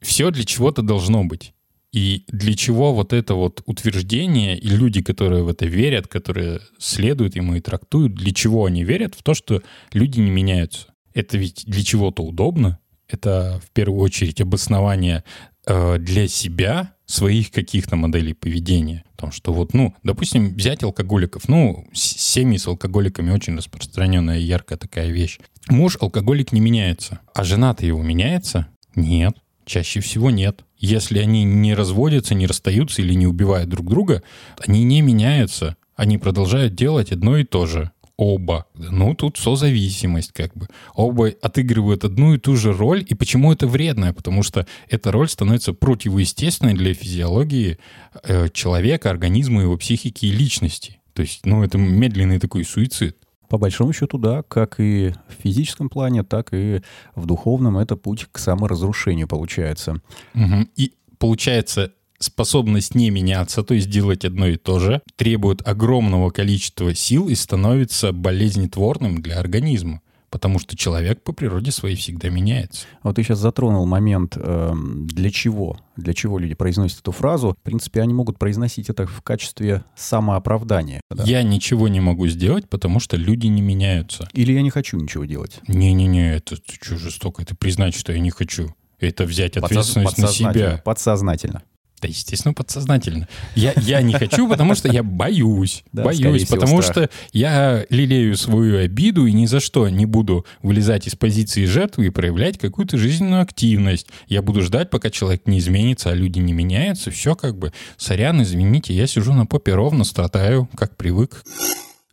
Все 0.00 0.30
для 0.30 0.44
чего-то 0.44 0.82
должно 0.82 1.24
быть. 1.24 1.52
И 1.94 2.24
для 2.26 2.54
чего 2.54 2.92
вот 2.92 3.12
это 3.12 3.34
вот 3.34 3.62
утверждение, 3.66 4.58
и 4.58 4.66
люди, 4.66 5.00
которые 5.00 5.44
в 5.44 5.48
это 5.48 5.66
верят, 5.66 6.08
которые 6.08 6.60
следуют 6.76 7.36
ему 7.36 7.54
и 7.54 7.60
трактуют, 7.60 8.14
для 8.14 8.34
чего 8.34 8.64
они 8.64 8.82
верят? 8.82 9.14
В 9.14 9.22
то, 9.22 9.32
что 9.32 9.62
люди 9.92 10.18
не 10.18 10.30
меняются. 10.32 10.88
Это 11.14 11.38
ведь 11.38 11.62
для 11.66 11.84
чего-то 11.84 12.24
удобно. 12.24 12.80
Это 13.06 13.60
в 13.64 13.70
первую 13.70 14.00
очередь 14.00 14.40
обоснование 14.40 15.22
э, 15.68 15.98
для 16.00 16.26
себя 16.26 16.94
своих 17.06 17.52
каких-то 17.52 17.94
моделей 17.94 18.34
поведения. 18.34 19.04
Потому 19.12 19.30
что 19.30 19.52
вот, 19.52 19.72
ну, 19.72 19.94
допустим, 20.02 20.52
взять 20.56 20.82
алкоголиков. 20.82 21.48
Ну, 21.48 21.86
семьи 21.92 22.56
с 22.56 22.66
алкоголиками 22.66 23.30
очень 23.30 23.56
распространенная 23.56 24.40
яркая 24.40 24.78
такая 24.78 25.10
вещь. 25.10 25.38
Муж 25.68 25.96
алкоголик 26.00 26.50
не 26.50 26.60
меняется, 26.60 27.20
а 27.34 27.44
жена-то 27.44 27.86
его 27.86 28.02
меняется? 28.02 28.66
Нет. 28.96 29.36
Чаще 29.64 30.00
всего 30.00 30.30
нет. 30.30 30.64
Если 30.78 31.18
они 31.18 31.44
не 31.44 31.74
разводятся, 31.74 32.34
не 32.34 32.46
расстаются 32.46 33.02
или 33.02 33.14
не 33.14 33.26
убивают 33.26 33.68
друг 33.68 33.88
друга, 33.88 34.22
они 34.58 34.84
не 34.84 35.00
меняются. 35.00 35.76
Они 35.96 36.18
продолжают 36.18 36.74
делать 36.74 37.12
одно 37.12 37.38
и 37.38 37.44
то 37.44 37.66
же. 37.66 37.90
Оба. 38.16 38.66
Ну, 38.74 39.14
тут 39.14 39.38
созависимость 39.38 40.32
как 40.32 40.54
бы. 40.54 40.68
Оба 40.94 41.32
отыгрывают 41.42 42.04
одну 42.04 42.34
и 42.34 42.38
ту 42.38 42.54
же 42.56 42.72
роль. 42.72 43.04
И 43.08 43.14
почему 43.14 43.52
это 43.52 43.66
вредно? 43.66 44.12
Потому 44.14 44.42
что 44.42 44.66
эта 44.88 45.10
роль 45.10 45.28
становится 45.28 45.72
противоестественной 45.72 46.74
для 46.74 46.94
физиологии 46.94 47.78
э, 48.22 48.48
человека, 48.50 49.10
организма, 49.10 49.62
его 49.62 49.76
психики 49.76 50.26
и 50.26 50.30
личности. 50.30 51.00
То 51.12 51.22
есть, 51.22 51.44
ну, 51.44 51.64
это 51.64 51.76
медленный 51.78 52.38
такой 52.38 52.64
суицид. 52.64 53.16
По 53.54 53.58
большому 53.58 53.92
счету, 53.92 54.18
да, 54.18 54.42
как 54.42 54.80
и 54.80 55.14
в 55.28 55.42
физическом 55.44 55.88
плане, 55.88 56.24
так 56.24 56.48
и 56.52 56.82
в 57.14 57.24
духовном 57.24 57.78
это 57.78 57.94
путь 57.94 58.26
к 58.32 58.38
саморазрушению 58.40 59.28
получается. 59.28 60.00
Угу. 60.34 60.66
И 60.74 60.94
получается, 61.18 61.92
способность 62.18 62.96
не 62.96 63.10
меняться, 63.10 63.62
то 63.62 63.74
есть 63.74 63.88
делать 63.88 64.24
одно 64.24 64.48
и 64.48 64.56
то 64.56 64.80
же, 64.80 65.02
требует 65.14 65.64
огромного 65.68 66.30
количества 66.30 66.92
сил 66.96 67.28
и 67.28 67.36
становится 67.36 68.10
болезнетворным 68.12 69.22
для 69.22 69.38
организма 69.38 70.00
потому 70.34 70.58
что 70.58 70.76
человек 70.76 71.22
по 71.22 71.32
природе 71.32 71.70
своей 71.70 71.94
всегда 71.94 72.28
меняется. 72.28 72.86
Вот 73.04 73.14
ты 73.14 73.22
сейчас 73.22 73.38
затронул 73.38 73.86
момент, 73.86 74.36
э, 74.36 74.72
для 74.74 75.30
чего, 75.30 75.78
для 75.94 76.12
чего 76.12 76.40
люди 76.40 76.54
произносят 76.54 76.98
эту 76.98 77.12
фразу. 77.12 77.56
В 77.56 77.62
принципе, 77.62 78.02
они 78.02 78.14
могут 78.14 78.36
произносить 78.36 78.90
это 78.90 79.06
в 79.06 79.22
качестве 79.22 79.84
самооправдания. 79.94 81.00
Да? 81.08 81.22
Я 81.22 81.44
ничего 81.44 81.86
не 81.86 82.00
могу 82.00 82.26
сделать, 82.26 82.68
потому 82.68 82.98
что 82.98 83.16
люди 83.16 83.46
не 83.46 83.62
меняются. 83.62 84.28
Или 84.32 84.54
я 84.54 84.62
не 84.62 84.70
хочу 84.70 84.96
ничего 84.96 85.24
делать. 85.24 85.60
Не-не-не, 85.68 86.34
это 86.34 86.56
что 86.56 86.98
жестоко, 86.98 87.40
это 87.40 87.54
признать, 87.54 87.94
что 87.94 88.12
я 88.12 88.18
не 88.18 88.30
хочу. 88.30 88.74
Это 88.98 89.26
взять 89.26 89.56
ответственность 89.56 90.18
на 90.18 90.26
себя. 90.26 90.82
Подсознательно. 90.84 91.62
Да, 92.04 92.08
естественно, 92.08 92.52
подсознательно. 92.52 93.28
Я, 93.54 93.72
я 93.78 94.02
не 94.02 94.12
хочу, 94.12 94.46
потому 94.46 94.74
что 94.74 94.92
я 94.92 95.02
боюсь. 95.02 95.84
Да, 95.90 96.04
боюсь, 96.04 96.46
потому 96.46 96.82
страх. 96.82 97.06
что 97.06 97.10
я 97.32 97.86
лелею 97.88 98.36
свою 98.36 98.76
обиду 98.78 99.24
и 99.24 99.32
ни 99.32 99.46
за 99.46 99.58
что 99.58 99.88
не 99.88 100.04
буду 100.04 100.44
вылезать 100.62 101.06
из 101.06 101.16
позиции 101.16 101.64
жертвы 101.64 102.08
и 102.08 102.10
проявлять 102.10 102.58
какую-то 102.58 102.98
жизненную 102.98 103.40
активность. 103.40 104.08
Я 104.28 104.42
буду 104.42 104.60
ждать, 104.60 104.90
пока 104.90 105.08
человек 105.08 105.46
не 105.46 105.58
изменится, 105.60 106.10
а 106.10 106.14
люди 106.14 106.40
не 106.40 106.52
меняются. 106.52 107.10
Все 107.10 107.34
как 107.34 107.56
бы, 107.56 107.72
сорян, 107.96 108.42
извините, 108.42 108.92
я 108.92 109.06
сижу 109.06 109.32
на 109.32 109.46
попе 109.46 109.72
ровно, 109.74 110.04
страдаю, 110.04 110.68
как 110.76 110.98
привык. 110.98 111.42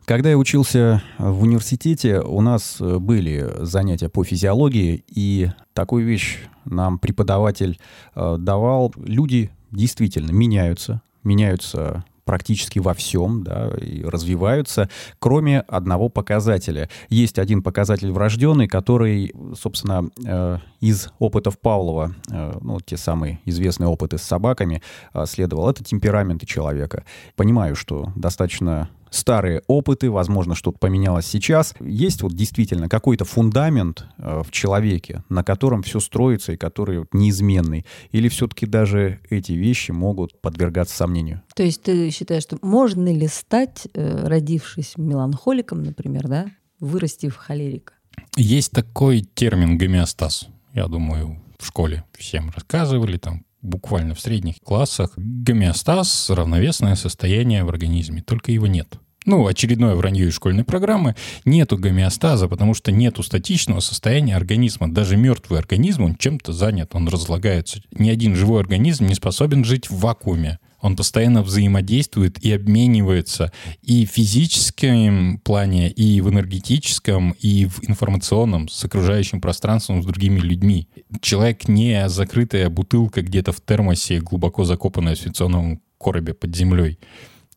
Когда 0.06 0.30
я 0.30 0.38
учился 0.38 1.02
в 1.18 1.42
университете, 1.42 2.20
у 2.20 2.40
нас 2.40 2.78
были 2.80 3.46
занятия 3.60 4.08
по 4.08 4.24
физиологии, 4.24 5.04
и 5.06 5.50
такую 5.74 6.06
вещь 6.06 6.38
нам 6.64 6.98
преподаватель 6.98 7.78
э, 8.14 8.36
давал. 8.38 8.92
Люди 8.96 9.50
действительно 9.72 10.30
меняются, 10.30 11.02
меняются 11.24 12.04
практически 12.24 12.78
во 12.78 12.94
всем, 12.94 13.42
да, 13.42 13.70
и 13.80 14.04
развиваются, 14.04 14.88
кроме 15.18 15.60
одного 15.60 16.08
показателя. 16.08 16.88
Есть 17.08 17.38
один 17.38 17.62
показатель 17.62 18.10
врожденный, 18.12 18.68
который, 18.68 19.34
собственно, 19.58 20.08
э, 20.24 20.58
из 20.80 21.10
опытов 21.18 21.58
Павлова, 21.58 22.14
э, 22.30 22.58
ну, 22.60 22.80
те 22.80 22.96
самые 22.96 23.40
известные 23.44 23.88
опыты 23.88 24.18
с 24.18 24.22
собаками, 24.22 24.82
э, 25.14 25.26
следовал. 25.26 25.68
Это 25.68 25.82
темпераменты 25.82 26.46
человека. 26.46 27.04
Понимаю, 27.36 27.74
что 27.74 28.12
достаточно 28.14 28.88
старые 29.12 29.62
опыты, 29.66 30.10
возможно, 30.10 30.54
что-то 30.54 30.78
поменялось 30.78 31.26
сейчас. 31.26 31.74
Есть 31.80 32.22
вот 32.22 32.34
действительно 32.34 32.88
какой-то 32.88 33.24
фундамент 33.24 34.06
э, 34.18 34.42
в 34.44 34.50
человеке, 34.50 35.22
на 35.28 35.44
котором 35.44 35.82
все 35.82 36.00
строится 36.00 36.52
и 36.52 36.56
который 36.56 37.00
вот 37.00 37.14
неизменный? 37.14 37.86
Или 38.10 38.28
все-таки 38.28 38.66
даже 38.66 39.20
эти 39.30 39.52
вещи 39.52 39.92
могут 39.92 40.40
подвергаться 40.40 40.96
сомнению? 40.96 41.42
То 41.54 41.62
есть 41.62 41.82
ты 41.82 42.10
считаешь, 42.10 42.42
что 42.42 42.58
можно 42.62 43.12
ли 43.12 43.28
стать, 43.28 43.86
э, 43.94 44.26
родившись 44.26 44.94
меланхоликом, 44.96 45.82
например, 45.82 46.28
да, 46.28 46.46
вырастив 46.80 47.36
холерика? 47.36 47.94
Есть 48.36 48.72
такой 48.72 49.20
термин 49.20 49.78
гомеостаз. 49.78 50.48
Я 50.74 50.86
думаю, 50.86 51.40
в 51.58 51.66
школе 51.66 52.04
всем 52.18 52.50
рассказывали, 52.50 53.18
там 53.18 53.44
буквально 53.62 54.14
в 54.14 54.20
средних 54.20 54.60
классах. 54.60 55.12
Гомеостаз— 55.16 56.28
равновесное 56.30 56.96
состояние 56.96 57.64
в 57.64 57.68
организме, 57.68 58.22
только 58.22 58.52
его 58.52 58.66
нет 58.66 58.98
ну, 59.26 59.46
очередное 59.46 59.94
вранье 59.94 60.28
из 60.28 60.34
школьной 60.34 60.64
программы, 60.64 61.14
нету 61.44 61.76
гомеостаза, 61.76 62.48
потому 62.48 62.74
что 62.74 62.90
нету 62.90 63.22
статичного 63.22 63.80
состояния 63.80 64.36
организма. 64.36 64.92
Даже 64.92 65.16
мертвый 65.16 65.58
организм, 65.58 66.04
он 66.04 66.16
чем-то 66.16 66.52
занят, 66.52 66.90
он 66.94 67.08
разлагается. 67.08 67.80
Ни 67.92 68.10
один 68.10 68.34
живой 68.34 68.60
организм 68.60 69.06
не 69.06 69.14
способен 69.14 69.64
жить 69.64 69.90
в 69.90 69.98
вакууме. 69.98 70.58
Он 70.82 70.96
постоянно 70.96 71.42
взаимодействует 71.42 72.44
и 72.44 72.52
обменивается 72.52 73.52
и 73.82 74.04
в 74.04 74.10
физическом 74.10 75.38
плане, 75.38 75.88
и 75.88 76.20
в 76.20 76.28
энергетическом, 76.28 77.30
и 77.40 77.66
в 77.66 77.88
информационном 77.88 78.68
с 78.68 78.84
окружающим 78.84 79.40
пространством, 79.40 80.02
с 80.02 80.06
другими 80.06 80.40
людьми. 80.40 80.88
Человек 81.20 81.68
не 81.68 82.08
закрытая 82.08 82.68
бутылка 82.68 83.22
где-то 83.22 83.52
в 83.52 83.60
термосе, 83.60 84.20
глубоко 84.20 84.64
закопанная 84.64 85.14
в 85.14 85.18
свинцовом 85.18 85.80
коробе 85.98 86.34
под 86.34 86.54
землей. 86.54 86.98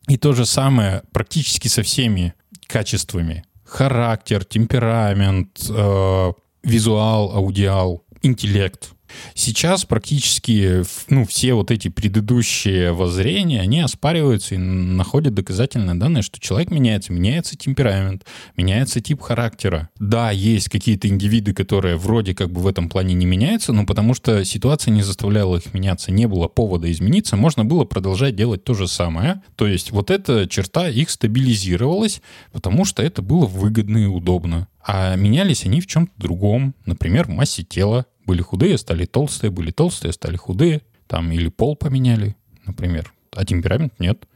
И 0.08 0.16
то 0.16 0.32
же 0.32 0.46
самое 0.46 1.02
практически 1.12 1.66
со 1.66 1.82
всеми 1.82 2.34
качествами. 2.68 3.44
Характер, 3.64 4.44
темперамент, 4.44 5.66
э, 5.68 6.32
визуал, 6.62 7.32
аудиал, 7.32 8.04
интеллект. 8.22 8.92
Сейчас 9.34 9.84
практически 9.84 10.82
ну, 11.08 11.24
все 11.26 11.54
вот 11.54 11.70
эти 11.70 11.88
предыдущие 11.88 12.92
воззрения, 12.92 13.60
они 13.60 13.80
оспариваются 13.80 14.54
и 14.54 14.58
находят 14.58 15.34
доказательные 15.34 15.96
данные, 15.96 16.22
что 16.22 16.40
человек 16.40 16.70
меняется, 16.70 17.12
меняется 17.12 17.56
темперамент, 17.56 18.24
меняется 18.56 19.00
тип 19.00 19.20
характера. 19.20 19.88
Да, 19.98 20.30
есть 20.30 20.68
какие-то 20.68 21.08
индивиды, 21.08 21.54
которые 21.54 21.96
вроде 21.96 22.34
как 22.34 22.50
бы 22.50 22.60
в 22.60 22.66
этом 22.66 22.88
плане 22.88 23.14
не 23.14 23.26
меняются, 23.26 23.72
но 23.72 23.84
потому 23.86 24.14
что 24.14 24.44
ситуация 24.44 24.92
не 24.92 25.02
заставляла 25.02 25.56
их 25.56 25.72
меняться, 25.74 26.12
не 26.12 26.26
было 26.26 26.48
повода 26.48 26.90
измениться, 26.90 27.36
можно 27.36 27.64
было 27.64 27.84
продолжать 27.84 28.36
делать 28.36 28.64
то 28.64 28.74
же 28.74 28.88
самое. 28.88 29.42
То 29.56 29.66
есть 29.66 29.90
вот 29.90 30.10
эта 30.10 30.48
черта 30.48 30.88
их 30.88 31.10
стабилизировалась, 31.10 32.20
потому 32.52 32.84
что 32.84 33.02
это 33.02 33.22
было 33.22 33.46
выгодно 33.46 33.98
и 33.98 34.06
удобно. 34.06 34.68
А 34.88 35.16
менялись 35.16 35.64
они 35.64 35.80
в 35.80 35.86
чем-то 35.86 36.12
другом, 36.16 36.74
например, 36.84 37.26
в 37.26 37.30
массе 37.30 37.64
тела, 37.64 38.06
были 38.24 38.40
худые, 38.40 38.78
стали 38.78 39.04
толстые, 39.04 39.50
были 39.50 39.72
толстые, 39.72 40.12
стали 40.12 40.36
худые. 40.36 40.82
Там 41.08 41.30
или 41.32 41.48
пол 41.48 41.76
поменяли, 41.76 42.36
например. 42.64 43.12
А 43.32 43.44
темперамент 43.44 43.98
нет. 43.98 44.26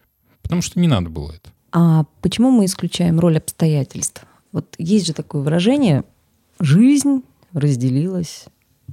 Потому 0.42 0.62
что 0.62 0.80
не 0.80 0.88
надо 0.88 1.08
было 1.08 1.32
это. 1.32 1.50
А 1.72 2.04
почему 2.20 2.50
мы 2.50 2.64
исключаем 2.64 3.20
роль 3.20 3.38
обстоятельств? 3.38 4.24
Вот 4.52 4.74
есть 4.78 5.06
же 5.06 5.12
такое 5.12 5.42
выражение 5.42 6.04
жизнь 6.58 7.22
разделилась 7.52 8.46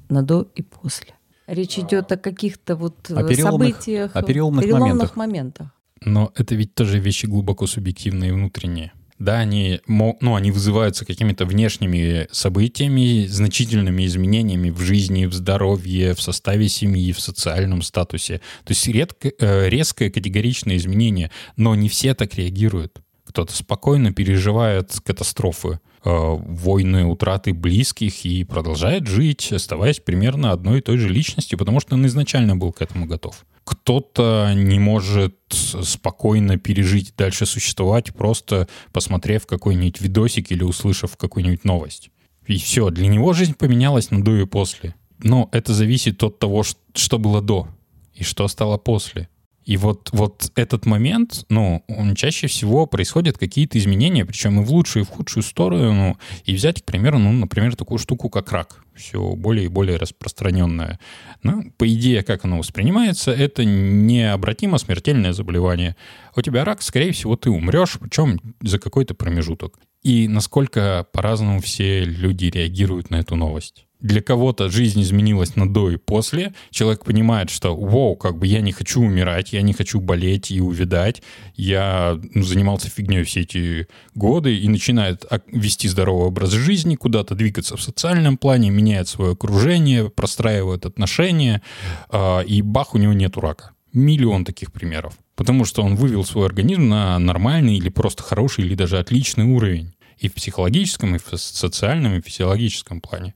на 0.09 0.21
до 0.23 0.47
и 0.55 0.61
после. 0.61 1.13
Речь 1.47 1.79
идет 1.79 2.11
о 2.11 2.17
каких-то 2.17 2.75
вот 2.75 3.09
О 3.09 3.21
э, 3.21 3.27
переломных- 3.29 3.71
событиях, 3.73 4.15
о 4.15 4.21
переломных 4.21 4.63
переломных 4.63 5.15
моментах. 5.15 5.15
моментах. 5.15 5.67
Но 6.01 6.31
это 6.35 6.53
ведь 6.55 6.75
тоже 6.75 6.99
вещи 6.99 7.25
глубоко 7.25 7.65
субъективные 7.65 8.29
и 8.29 8.33
внутренние. 8.33 8.91
Да, 9.19 9.39
они, 9.39 9.81
ну, 9.87 10.35
они 10.35 10.51
вызываются 10.51 11.03
какими-то 11.03 11.45
внешними 11.45 12.27
событиями, 12.31 13.25
значительными 13.25 14.05
изменениями 14.05 14.69
в 14.69 14.79
жизни, 14.79 15.25
в 15.25 15.33
здоровье, 15.33 16.13
в 16.13 16.21
составе 16.21 16.69
семьи, 16.69 17.11
в 17.11 17.19
социальном 17.19 17.81
статусе. 17.81 18.41
То 18.63 18.71
есть 18.71 18.87
редко, 18.87 19.31
э, 19.39 19.69
резкое 19.69 20.11
категоричное 20.11 20.77
изменение, 20.77 21.31
но 21.55 21.73
не 21.73 21.89
все 21.89 22.13
так 22.13 22.35
реагируют. 22.35 23.01
Кто-то 23.25 23.55
спокойно 23.55 24.13
переживает 24.13 24.93
катастрофы, 25.03 25.79
э, 26.05 26.09
войны, 26.09 27.05
утраты 27.05 27.53
близких 27.53 28.23
и 28.23 28.43
продолжает 28.43 29.07
жить, 29.07 29.51
оставаясь 29.51 29.99
примерно 29.99 30.51
одной 30.51 30.79
и 30.79 30.81
той 30.81 30.97
же 30.97 31.09
личностью, 31.09 31.57
потому 31.57 31.79
что 31.79 31.95
он 31.95 32.05
изначально 32.05 32.55
был 32.55 32.71
к 32.71 32.83
этому 32.83 33.07
готов. 33.07 33.45
Кто-то 33.67 34.53
не 34.55 34.79
может 34.79 35.35
спокойно 35.49 36.57
пережить 36.57 37.13
дальше 37.17 37.45
существовать, 37.45 38.13
просто 38.15 38.69
посмотрев 38.93 39.45
какой-нибудь 39.45 39.99
видосик 39.99 40.53
или 40.53 40.63
услышав 40.63 41.17
какую-нибудь 41.17 41.65
новость. 41.65 42.09
И 42.45 42.55
все, 42.55 42.89
для 42.91 43.07
него 43.07 43.33
жизнь 43.33 43.55
поменялась 43.55 44.09
на 44.09 44.23
до 44.23 44.37
и 44.37 44.45
после. 44.45 44.95
Но 45.19 45.49
это 45.51 45.73
зависит 45.73 46.23
от 46.23 46.39
того, 46.39 46.63
что 46.63 47.19
было 47.19 47.41
до 47.41 47.67
и 48.13 48.23
что 48.23 48.47
стало 48.47 48.77
после. 48.77 49.27
И 49.67 49.75
вот, 49.75 50.09
вот 50.13 50.49
этот 50.55 50.85
момент, 50.85 51.45
ну, 51.49 51.83
он 51.89 52.15
чаще 52.15 52.47
всего 52.47 52.85
происходят 52.85 53.37
какие-то 53.37 53.77
изменения, 53.77 54.25
причем 54.25 54.61
и 54.61 54.63
в 54.63 54.71
лучшую, 54.71 55.03
и 55.03 55.05
в 55.05 55.09
худшую 55.09 55.43
сторону. 55.43 56.17
И 56.45 56.55
взять, 56.55 56.81
к 56.81 56.85
примеру, 56.85 57.19
ну, 57.19 57.33
например, 57.33 57.75
такую 57.75 57.97
штуку, 57.97 58.29
как 58.29 58.53
рак. 58.53 58.81
Все 58.95 59.35
более 59.35 59.65
и 59.65 59.67
более 59.67 59.97
распространенное. 59.97 61.01
Ну, 61.43 61.69
по 61.75 61.85
идее, 61.85 62.23
как 62.23 62.45
оно 62.45 62.59
воспринимается, 62.59 63.31
это 63.31 63.65
необратимо 63.65 64.77
смертельное 64.77 65.33
заболевание. 65.33 65.97
У 66.33 66.41
тебя 66.41 66.63
рак, 66.63 66.81
скорее 66.81 67.11
всего, 67.11 67.35
ты 67.35 67.49
умрешь, 67.49 67.97
причем 67.99 68.39
за 68.61 68.79
какой-то 68.79 69.15
промежуток. 69.15 69.77
И 70.01 70.29
насколько 70.29 71.05
по-разному 71.11 71.59
все 71.59 72.05
люди 72.05 72.45
реагируют 72.45 73.09
на 73.09 73.17
эту 73.17 73.35
новость. 73.35 73.86
Для 73.99 74.21
кого-то 74.21 74.69
жизнь 74.69 75.01
изменилась 75.01 75.55
на 75.55 75.67
до 75.67 75.89
и 75.89 75.97
после. 75.97 76.53
Человек 76.69 77.03
понимает, 77.03 77.49
что, 77.49 77.75
вау, 77.75 78.15
как 78.15 78.37
бы 78.37 78.45
я 78.45 78.61
не 78.61 78.71
хочу 78.71 79.01
умирать, 79.01 79.53
я 79.53 79.63
не 79.63 79.73
хочу 79.73 79.99
болеть 79.99 80.51
и 80.51 80.61
увядать. 80.61 81.23
Я 81.55 82.19
ну, 82.33 82.43
занимался 82.43 82.89
фигней 82.89 83.23
все 83.23 83.41
эти 83.41 83.87
годы 84.13 84.55
и 84.55 84.69
начинает 84.69 85.25
вести 85.51 85.87
здоровый 85.87 86.27
образ 86.27 86.51
жизни, 86.51 86.95
куда-то 86.95 87.33
двигаться 87.33 87.75
в 87.75 87.81
социальном 87.81 88.37
плане, 88.37 88.69
меняет 88.69 89.07
свое 89.07 89.31
окружение, 89.31 90.11
простраивает 90.11 90.85
отношения, 90.85 91.63
а, 92.09 92.41
и 92.41 92.61
бах, 92.61 92.93
у 92.93 92.99
него 92.99 93.13
нету 93.13 93.41
рака. 93.41 93.71
Миллион 93.93 94.45
таких 94.45 94.71
примеров. 94.71 95.17
Потому 95.35 95.65
что 95.65 95.81
он 95.81 95.95
вывел 95.95 96.23
свой 96.23 96.45
организм 96.45 96.89
на 96.89 97.17
нормальный 97.17 97.77
или 97.77 97.89
просто 97.89 98.21
хороший, 98.21 98.65
или 98.65 98.75
даже 98.75 98.99
отличный 98.99 99.45
уровень. 99.45 99.93
И 100.19 100.29
в 100.29 100.33
психологическом, 100.33 101.15
и 101.15 101.19
в 101.19 101.35
социальном, 101.37 102.15
и 102.15 102.21
в 102.21 102.25
физиологическом 102.25 103.01
плане. 103.01 103.33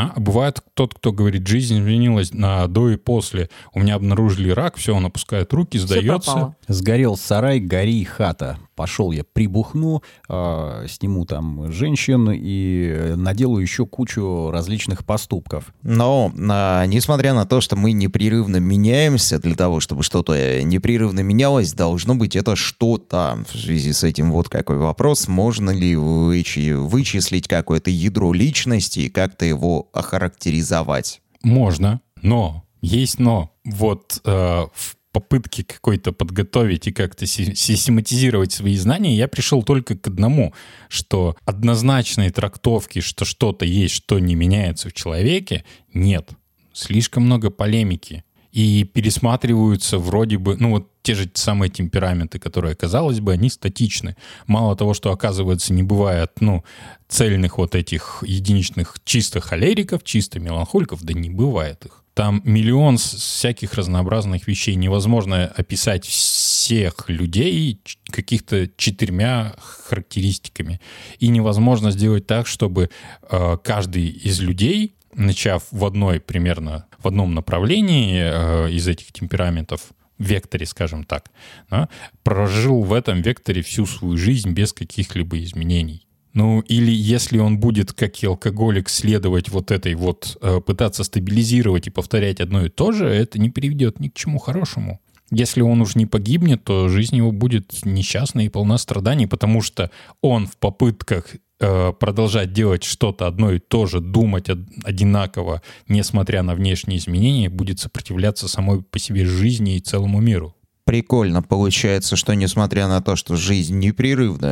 А 0.00 0.20
бывает 0.20 0.62
тот, 0.74 0.94
кто 0.94 1.12
говорит, 1.12 1.46
жизнь 1.46 1.78
изменилась 1.78 2.32
на 2.32 2.66
до 2.66 2.90
и 2.90 2.96
после. 2.96 3.50
У 3.74 3.80
меня 3.80 3.94
обнаружили 3.94 4.50
рак, 4.50 4.76
все, 4.76 4.94
он 4.94 5.06
опускает 5.06 5.52
руки, 5.52 5.78
сдается. 5.78 6.06
пропало. 6.06 6.56
Сгорел 6.68 7.16
сарай, 7.16 7.60
гори 7.60 8.04
хата. 8.04 8.58
Пошел 8.76 9.10
я 9.10 9.24
прибухну, 9.24 10.02
э, 10.28 10.86
сниму 10.88 11.26
там 11.26 11.70
женщин 11.70 12.30
и 12.30 12.86
э, 12.90 13.14
наделаю 13.14 13.60
еще 13.60 13.84
кучу 13.84 14.50
различных 14.50 15.04
поступков. 15.04 15.74
Но, 15.82 16.32
а, 16.50 16.86
несмотря 16.86 17.34
на 17.34 17.44
то, 17.44 17.60
что 17.60 17.76
мы 17.76 17.92
непрерывно 17.92 18.56
меняемся, 18.56 19.38
для 19.38 19.54
того, 19.54 19.80
чтобы 19.80 20.02
что-то 20.02 20.32
э, 20.32 20.62
непрерывно 20.62 21.20
менялось, 21.20 21.74
должно 21.74 22.14
быть 22.14 22.36
это 22.36 22.56
что-то. 22.56 23.44
В 23.52 23.58
связи 23.58 23.92
с 23.92 24.02
этим 24.02 24.32
вот 24.32 24.48
какой 24.48 24.78
вопрос. 24.78 25.28
Можно 25.28 25.70
ли 25.70 25.92
вычи- 25.92 26.74
вычислить 26.74 27.48
какое-то 27.48 27.90
ядро 27.90 28.32
личности 28.32 29.00
и 29.00 29.10
как-то 29.10 29.44
его 29.44 29.89
охарактеризовать? 29.92 31.20
Можно, 31.42 32.00
но 32.22 32.64
есть 32.80 33.18
но. 33.18 33.50
Вот 33.64 34.20
э, 34.24 34.30
в 34.30 34.96
попытке 35.12 35.64
какой-то 35.64 36.12
подготовить 36.12 36.86
и 36.86 36.92
как-то 36.92 37.26
си- 37.26 37.54
систематизировать 37.54 38.52
свои 38.52 38.76
знания, 38.76 39.16
я 39.16 39.28
пришел 39.28 39.62
только 39.62 39.96
к 39.96 40.06
одному, 40.06 40.54
что 40.88 41.36
однозначной 41.44 42.30
трактовки, 42.30 43.00
что 43.00 43.24
что-то 43.24 43.64
есть, 43.64 43.94
что 43.94 44.18
не 44.18 44.34
меняется 44.34 44.88
в 44.88 44.92
человеке, 44.92 45.64
нет. 45.92 46.30
Слишком 46.72 47.24
много 47.24 47.50
полемики. 47.50 48.24
И 48.52 48.84
пересматриваются 48.84 49.98
вроде 49.98 50.38
бы, 50.38 50.56
ну 50.56 50.70
вот 50.70 50.88
те 51.02 51.14
же 51.14 51.30
самые 51.34 51.70
темпераменты, 51.70 52.38
которые, 52.38 52.74
казалось 52.74 53.20
бы, 53.20 53.32
они 53.32 53.48
статичны. 53.48 54.16
Мало 54.46 54.76
того, 54.76 54.94
что, 54.94 55.12
оказывается, 55.12 55.72
не 55.72 55.82
бывает, 55.82 56.32
ну, 56.40 56.64
цельных 57.08 57.58
вот 57.58 57.74
этих 57.74 58.22
единичных 58.26 58.96
чисто 59.04 59.40
холериков, 59.40 60.04
чисто 60.04 60.40
меланхоликов, 60.40 61.02
да 61.02 61.14
не 61.14 61.30
бывает 61.30 61.84
их. 61.86 62.04
Там 62.14 62.42
миллион 62.44 62.98
всяких 62.98 63.74
разнообразных 63.74 64.46
вещей. 64.46 64.74
Невозможно 64.74 65.46
описать 65.46 66.04
всех 66.04 67.08
людей 67.08 67.80
каких-то 68.10 68.68
четырьмя 68.76 69.54
характеристиками. 69.58 70.80
И 71.18 71.28
невозможно 71.28 71.92
сделать 71.92 72.26
так, 72.26 72.46
чтобы 72.46 72.90
э, 73.30 73.56
каждый 73.62 74.08
из 74.08 74.40
людей, 74.40 74.96
начав 75.14 75.64
в 75.70 75.84
одной 75.84 76.20
примерно, 76.20 76.86
в 77.02 77.08
одном 77.08 77.34
направлении 77.34 78.20
э, 78.20 78.70
из 78.70 78.86
этих 78.88 79.12
темпераментов, 79.12 79.92
векторе, 80.18 80.66
скажем 80.66 81.04
так, 81.04 81.30
да, 81.70 81.88
прожил 82.22 82.82
в 82.82 82.92
этом 82.92 83.22
векторе 83.22 83.62
всю 83.62 83.86
свою 83.86 84.16
жизнь 84.16 84.50
без 84.52 84.72
каких-либо 84.72 85.42
изменений. 85.42 86.06
Ну, 86.32 86.60
или 86.60 86.92
если 86.92 87.38
он 87.38 87.58
будет, 87.58 87.92
как 87.92 88.22
и 88.22 88.26
алкоголик, 88.26 88.88
следовать 88.88 89.48
вот 89.48 89.70
этой 89.72 89.94
вот, 89.94 90.38
э, 90.40 90.60
пытаться 90.60 91.02
стабилизировать 91.02 91.88
и 91.88 91.90
повторять 91.90 92.40
одно 92.40 92.64
и 92.64 92.68
то 92.68 92.92
же, 92.92 93.06
это 93.06 93.40
не 93.40 93.50
приведет 93.50 93.98
ни 93.98 94.08
к 94.08 94.14
чему 94.14 94.38
хорошему. 94.38 95.00
Если 95.32 95.60
он 95.60 95.80
уж 95.80 95.94
не 95.94 96.06
погибнет, 96.06 96.64
то 96.64 96.88
жизнь 96.88 97.16
его 97.16 97.32
будет 97.32 97.84
несчастной 97.84 98.46
и 98.46 98.48
полна 98.48 98.78
страданий, 98.78 99.26
потому 99.26 99.62
что 99.62 99.90
он 100.20 100.46
в 100.46 100.56
попытках 100.56 101.36
продолжать 101.60 102.52
делать 102.52 102.84
что-то 102.84 103.26
одно 103.26 103.52
и 103.52 103.58
то 103.58 103.86
же, 103.86 104.00
думать 104.00 104.48
од- 104.48 104.66
одинаково, 104.84 105.62
несмотря 105.88 106.42
на 106.42 106.54
внешние 106.54 106.98
изменения, 106.98 107.48
будет 107.48 107.78
сопротивляться 107.78 108.48
самой 108.48 108.82
по 108.82 108.98
себе 108.98 109.26
жизни 109.26 109.76
и 109.76 109.80
целому 109.80 110.20
миру. 110.20 110.54
Прикольно 110.84 111.40
получается, 111.42 112.16
что 112.16 112.34
несмотря 112.34 112.88
на 112.88 113.00
то, 113.00 113.14
что 113.14 113.36
жизнь 113.36 113.78
непрерывно 113.78 114.46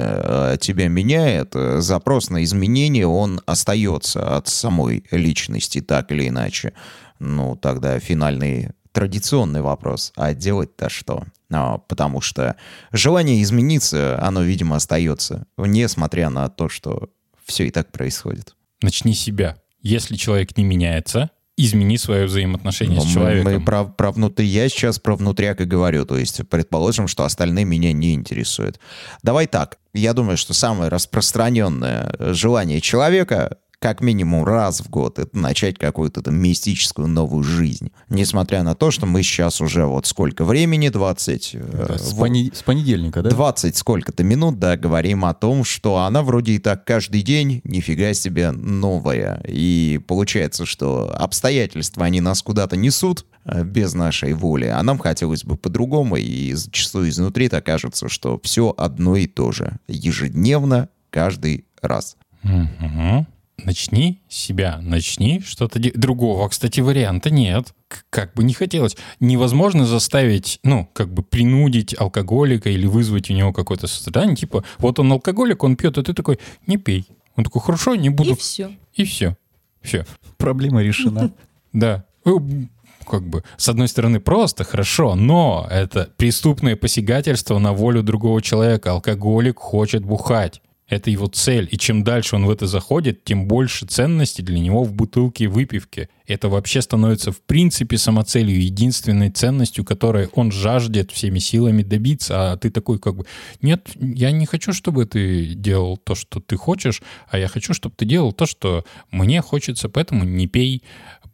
э, 0.53 0.57
тебя 0.61 0.87
меняет, 0.87 1.51
э, 1.55 1.81
запрос 1.81 2.31
на 2.31 2.45
изменения, 2.45 3.09
он 3.09 3.41
остается 3.47 4.37
от 4.37 4.47
самой 4.47 5.03
личности 5.11 5.81
так 5.81 6.13
или 6.13 6.29
иначе. 6.29 6.75
Ну, 7.19 7.57
тогда 7.57 7.99
финальный 7.99 8.69
традиционный 8.93 9.61
вопрос. 9.63 10.13
А 10.17 10.35
делать-то 10.35 10.89
что? 10.89 11.25
А, 11.51 11.79
потому 11.79 12.21
что 12.21 12.57
желание 12.93 13.43
измениться, 13.43 14.19
оно, 14.23 14.43
видимо, 14.43 14.77
остается, 14.77 15.47
несмотря 15.57 16.31
на 16.31 16.49
то, 16.49 16.69
что 16.69 17.09
все 17.45 17.67
и 17.67 17.71
так 17.71 17.91
происходит. 17.93 18.55
Начни 18.83 19.15
себя. 19.15 19.57
Если 19.81 20.17
человек 20.17 20.57
не 20.57 20.65
меняется, 20.65 21.31
измени 21.57 21.97
свое 21.97 22.27
взаимоотношение 22.27 22.97
Но 22.97 23.03
с 23.03 23.07
мы- 23.07 23.13
человеком. 23.13 23.53
Мы, 23.53 23.61
про, 23.65 23.85
про 23.85 24.13
внутри, 24.13 24.47
я 24.47 24.69
сейчас 24.69 24.99
про 25.01 25.17
внутряк 25.17 25.61
и 25.61 25.65
говорю, 25.65 26.05
то 26.07 26.17
есть 26.17 26.47
предположим, 26.49 27.09
что 27.09 27.25
остальные 27.25 27.65
меня 27.65 27.93
не 27.93 28.15
интересуют. 28.15 28.79
Давай 29.23 29.47
так, 29.49 29.79
я 29.93 30.13
думаю, 30.13 30.37
что 30.37 30.55
самое 30.55 30.89
распространенное 30.91 32.15
желание 32.33 32.81
человека 32.81 33.59
как 33.81 34.01
минимум 34.01 34.45
раз 34.45 34.81
в 34.81 34.91
год 34.91 35.19
это 35.21 35.37
начать 35.39 35.79
какую-то 35.79 36.21
там 36.21 36.35
мистическую 36.37 37.07
новую 37.07 37.45
жизнь. 37.45 37.93
Несмотря 38.09 38.63
на 38.65 38.75
то, 38.75 38.91
что 38.91 39.07
мы 39.07 39.23
сейчас 39.23 39.61
уже 39.61 39.85
вот 39.87 40.07
сколько 40.07 40.45
времени, 40.45 40.89
20... 40.89 41.51
э, 41.55 41.97
С, 41.99 42.13
вот- 42.13 42.19
пони- 42.29 42.51
с 42.53 42.63
понедельника, 42.63 43.23
да? 43.23 43.31
20 43.31 43.77
сколько-то 43.77 44.25
минут, 44.25 44.59
да, 44.59 44.77
говорим 44.77 45.25
о 45.25 45.33
том, 45.35 45.63
что 45.63 45.99
она 45.99 46.23
вроде 46.23 46.53
и 46.53 46.59
так 46.59 46.85
каждый 46.85 47.23
день, 47.23 47.61
нифига 47.65 48.15
себе, 48.15 48.51
новая. 48.51 49.41
И 49.47 50.01
получается, 50.09 50.67
что 50.67 51.15
обстоятельства, 51.17 52.05
они 52.05 52.21
нас 52.21 52.43
куда-то 52.43 52.77
несут 52.77 53.27
э, 53.45 53.63
без 53.63 53.95
нашей 53.95 54.33
воли, 54.33 54.67
а 54.67 54.83
нам 54.83 54.99
хотелось 54.99 55.45
бы 55.45 55.57
по-другому, 55.57 56.17
и 56.17 56.53
зачастую 56.55 57.11
изнутри 57.11 57.49
так 57.49 57.65
кажется, 57.65 58.09
что 58.09 58.41
все 58.43 58.75
одно 58.77 59.15
и 59.15 59.29
то 59.29 59.53
же. 59.53 59.79
Ежедневно, 59.87 60.89
каждый 61.11 61.65
раз. 61.81 62.17
Мгм. 62.43 63.27
Начни 63.69 64.23
себя, 64.31 64.79
начни 64.81 65.41
что-то 65.45 65.79
де- 65.79 65.93
другого. 65.93 66.49
Кстати, 66.49 66.81
варианта 66.81 67.29
нет. 67.29 67.75
К- 67.89 68.03
Как 68.09 68.33
бы 68.33 68.43
не 68.43 68.55
хотелось. 68.55 68.97
Невозможно 69.21 69.85
заставить, 69.85 70.59
ну, 70.63 70.89
как 70.95 71.13
бы 71.13 71.23
принудить 71.23 71.95
алкоголика 72.01 72.71
или 72.71 72.87
вызвать 72.87 73.29
у 73.31 73.35
него 73.35 73.53
какое-то 73.53 73.87
состояние. 73.87 74.37
Типа, 74.37 74.65
вот 74.79 74.99
он 74.99 75.13
алкоголик, 75.13 75.63
он 75.65 75.77
пьет, 75.77 75.99
а 75.99 76.03
ты 76.03 76.15
такой, 76.15 76.39
не 76.67 76.79
пей. 76.79 77.05
Он 77.37 77.45
такой, 77.45 77.61
хорошо, 77.61 77.95
не 77.95 78.09
буду. 78.09 78.31
И 78.31 78.37
все. 78.37 78.71
И 78.95 79.05
все. 79.05 79.37
Все. 79.83 80.07
Проблема 80.39 80.83
решена. 80.83 81.31
Да. 81.75 82.05
Ну, 82.25 82.69
Как 83.07 83.29
бы, 83.29 83.45
с 83.59 83.69
одной 83.69 83.89
стороны, 83.89 84.19
просто 84.19 84.65
хорошо, 84.65 85.15
но 85.15 85.67
это 85.71 86.09
преступное 86.17 86.75
посягательство 86.77 87.59
на 87.59 87.75
волю 87.75 88.03
другого 88.03 88.41
человека. 88.41 88.93
Алкоголик 88.93 89.59
хочет 89.59 90.03
бухать. 90.07 90.63
Это 90.89 91.11
его 91.11 91.27
цель. 91.27 91.69
И 91.71 91.77
чем 91.77 92.03
дальше 92.03 92.37
он 92.37 92.47
в 92.47 92.51
это 92.51 92.67
заходит, 92.67 93.23
тем 93.23 93.47
больше 93.47 93.85
ценности 93.85 94.41
для 94.41 94.59
него 94.59 94.85
в 94.85 94.95
бутылке 94.95 95.45
и 95.45 95.47
выпивке. 95.47 96.09
Это 96.27 96.49
вообще 96.49 96.81
становится 96.81 97.31
в 97.31 97.43
принципе 97.43 97.99
самоцелью, 97.99 98.63
единственной 98.63 99.31
ценностью, 99.31 99.85
которой 99.85 100.29
он 100.33 100.51
жаждет 100.51 101.11
всеми 101.11 101.41
силами 101.41 101.83
добиться. 101.83 102.53
А 102.53 102.57
ты 102.57 102.71
такой 102.71 102.99
как 102.99 103.17
бы, 103.17 103.27
нет, 103.61 103.91
я 103.97 104.31
не 104.31 104.47
хочу, 104.47 104.73
чтобы 104.73 105.05
ты 105.05 105.55
делал 105.55 105.99
то, 105.99 106.15
что 106.15 106.41
ты 106.41 106.57
хочешь, 106.57 107.03
а 107.29 107.39
я 107.39 107.49
хочу, 107.49 107.75
чтобы 107.75 107.95
ты 107.95 108.07
делал 108.07 108.33
то, 108.33 108.47
что 108.47 108.85
мне 109.11 109.43
хочется, 109.43 109.91
поэтому 109.91 110.25
не 110.25 110.47
пей, 110.47 110.83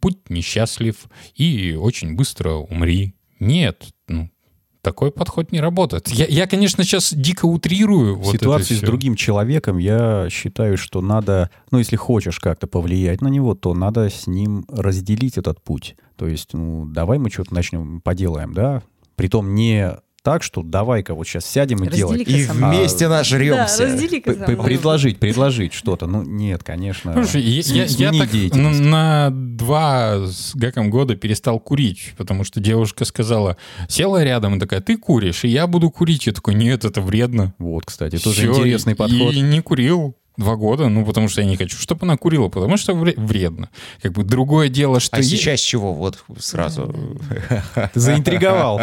будь 0.00 0.30
несчастлив 0.30 0.96
и 1.36 1.78
очень 1.80 2.16
быстро 2.16 2.54
умри. 2.54 3.14
Нет, 3.38 3.93
такой 4.84 5.10
подход 5.10 5.50
не 5.50 5.60
работает. 5.60 6.08
Я, 6.08 6.26
я 6.26 6.46
конечно, 6.46 6.84
сейчас 6.84 7.12
дико 7.12 7.46
утрирую. 7.46 8.14
В 8.14 8.18
вот 8.20 8.32
ситуации 8.32 8.74
с 8.74 8.80
другим 8.80 9.16
человеком 9.16 9.78
я 9.78 10.28
считаю, 10.30 10.76
что 10.76 11.00
надо, 11.00 11.50
ну, 11.72 11.78
если 11.78 11.96
хочешь 11.96 12.38
как-то 12.38 12.68
повлиять 12.68 13.20
на 13.20 13.28
него, 13.28 13.54
то 13.54 13.74
надо 13.74 14.10
с 14.10 14.26
ним 14.28 14.64
разделить 14.68 15.38
этот 15.38 15.60
путь. 15.62 15.96
То 16.16 16.28
есть, 16.28 16.52
ну, 16.52 16.84
давай 16.86 17.18
мы 17.18 17.30
что-то 17.30 17.54
начнем, 17.54 18.00
поделаем, 18.02 18.52
да? 18.54 18.82
Притом 19.16 19.54
не 19.54 19.96
так, 20.24 20.42
что 20.42 20.62
давай-ка 20.62 21.14
вот 21.14 21.28
сейчас 21.28 21.44
сядем 21.44 21.84
и 21.84 21.88
делать. 21.90 22.20
Раздели-ка 22.20 22.52
И 22.52 22.56
мной. 22.56 22.76
вместе 22.78 23.08
нажремся. 23.08 23.86
Да. 24.24 24.46
Предложить, 24.46 25.18
предложить 25.18 25.74
что-то. 25.74 26.06
Ну, 26.06 26.22
нет, 26.22 26.64
конечно. 26.64 27.12
Слушай, 27.12 27.42
я, 27.42 27.84
я- 27.84 28.10
так 28.10 28.30
на 28.54 29.28
два 29.30 30.26
с 30.26 30.56
гаком 30.56 30.88
года 30.88 31.14
перестал 31.14 31.60
курить, 31.60 32.14
потому 32.16 32.42
что 32.44 32.58
девушка 32.58 33.04
сказала, 33.04 33.58
села 33.86 34.24
рядом 34.24 34.56
и 34.56 34.58
такая, 34.58 34.80
ты 34.80 34.96
куришь, 34.96 35.44
и 35.44 35.48
я 35.48 35.66
буду 35.66 35.90
курить. 35.90 36.26
Я 36.26 36.32
такой, 36.32 36.54
нет, 36.54 36.86
это 36.86 37.02
вредно. 37.02 37.52
Вот, 37.58 37.84
кстати, 37.84 38.16
тоже 38.16 38.40
Всё, 38.40 38.52
интересный 38.54 38.94
подход. 38.94 39.34
И 39.34 39.40
не 39.42 39.60
курил 39.60 40.16
два 40.36 40.56
года, 40.56 40.88
ну, 40.88 41.04
потому 41.04 41.28
что 41.28 41.40
я 41.42 41.46
не 41.46 41.56
хочу, 41.56 41.76
чтобы 41.76 42.02
она 42.02 42.16
курила, 42.16 42.48
потому 42.48 42.76
что 42.76 42.94
вре- 42.94 43.14
вредно. 43.16 43.68
Как 44.02 44.12
бы 44.12 44.24
другое 44.24 44.68
дело, 44.68 45.00
что... 45.00 45.16
А 45.16 45.20
е- 45.20 45.24
сейчас 45.24 45.60
чего? 45.60 45.92
Вот 45.94 46.24
сразу. 46.38 46.94
Заинтриговал. 47.94 48.80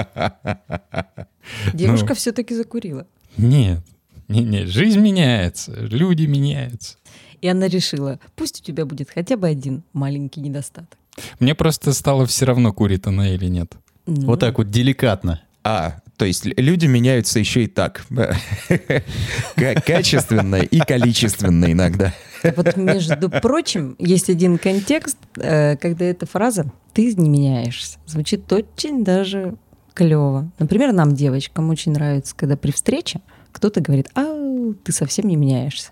Девушка 1.74 2.14
все-таки 2.14 2.56
закурила. 2.56 3.06
Нет, 3.38 3.80
не, 4.28 4.42
не, 4.44 4.66
жизнь 4.66 5.00
меняется, 5.00 5.74
люди 5.74 6.26
меняются. 6.26 6.98
И 7.42 7.48
она 7.48 7.68
решила, 7.68 8.20
пусть 8.36 8.62
у 8.62 8.64
тебя 8.64 8.86
будет 8.86 9.10
хотя 9.10 9.36
бы 9.38 9.48
один 9.48 9.84
маленький 9.94 10.42
недостаток. 10.42 10.98
Мне 11.40 11.56
просто 11.56 11.94
стало 11.94 12.26
все 12.26 12.46
равно, 12.46 12.72
курит 12.72 13.08
она 13.08 13.30
или 13.30 13.46
нет. 13.48 13.74
Ну, 14.06 14.28
Вот 14.28 14.40
так 14.40 14.58
вот 14.58 14.70
деликатно. 14.70 15.42
А, 15.64 15.98
то 16.22 16.26
есть 16.26 16.46
люди 16.46 16.86
меняются 16.86 17.40
еще 17.40 17.64
и 17.64 17.68
так. 17.68 18.06
Ка- 19.56 19.82
Качественно 19.84 20.58
и 20.58 20.78
количественно 20.78 21.72
иногда. 21.72 22.14
Вот, 22.44 22.78
между 22.78 23.28
прочим, 23.28 23.96
есть 23.98 24.30
один 24.30 24.60
контекст, 24.60 25.18
э, 25.38 25.78
когда 25.78 26.06
эта 26.06 26.28
фраза 26.28 26.72
«ты 26.94 27.16
не 27.16 27.28
меняешься» 27.28 27.98
звучит 28.06 28.54
очень 28.54 29.04
даже 29.04 29.56
клево. 29.96 30.52
Например, 30.60 30.94
нам, 30.94 31.16
девочкам, 31.16 31.72
очень 31.72 31.94
нравится, 31.94 32.36
когда 32.36 32.56
при 32.56 32.70
встрече 32.70 33.22
кто-то 33.52 33.82
говорит 33.82 34.12
«а, 34.14 34.74
ты 34.84 34.92
совсем 34.92 35.28
не 35.28 35.38
меняешься». 35.38 35.90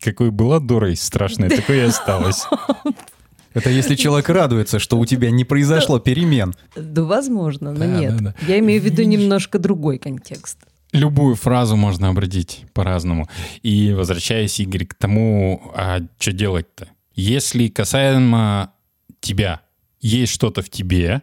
Какой 0.00 0.30
была 0.30 0.60
дурой 0.60 0.94
страшной, 0.94 1.48
такой 1.48 1.78
и 1.78 1.80
осталась. 1.80 2.46
Это 3.54 3.70
если 3.70 3.94
человек 3.96 4.28
радуется, 4.28 4.78
что 4.78 4.98
у 4.98 5.06
тебя 5.06 5.30
не 5.30 5.44
произошло 5.44 5.98
перемен. 5.98 6.54
Да, 6.76 7.02
возможно, 7.02 7.72
но 7.72 7.78
Да, 7.80 7.86
нет. 7.86 8.16
да, 8.16 8.34
да. 8.40 8.46
Я 8.46 8.58
имею 8.60 8.80
в 8.80 8.84
виду 8.84 9.02
немножко 9.02 9.58
другой 9.58 9.98
контекст. 9.98 10.58
Любую 10.92 11.36
фразу 11.36 11.76
можно 11.76 12.08
обратить 12.08 12.64
по-разному. 12.72 13.28
И 13.62 13.92
возвращаясь, 13.92 14.58
Игорь, 14.58 14.86
к 14.86 14.94
тому, 14.94 15.70
а 15.74 16.00
что 16.18 16.32
делать-то? 16.32 16.88
Если 17.14 17.68
касаемо 17.68 18.72
тебя, 19.20 19.60
есть 20.00 20.32
что-то 20.32 20.62
в 20.62 20.70
тебе, 20.70 21.22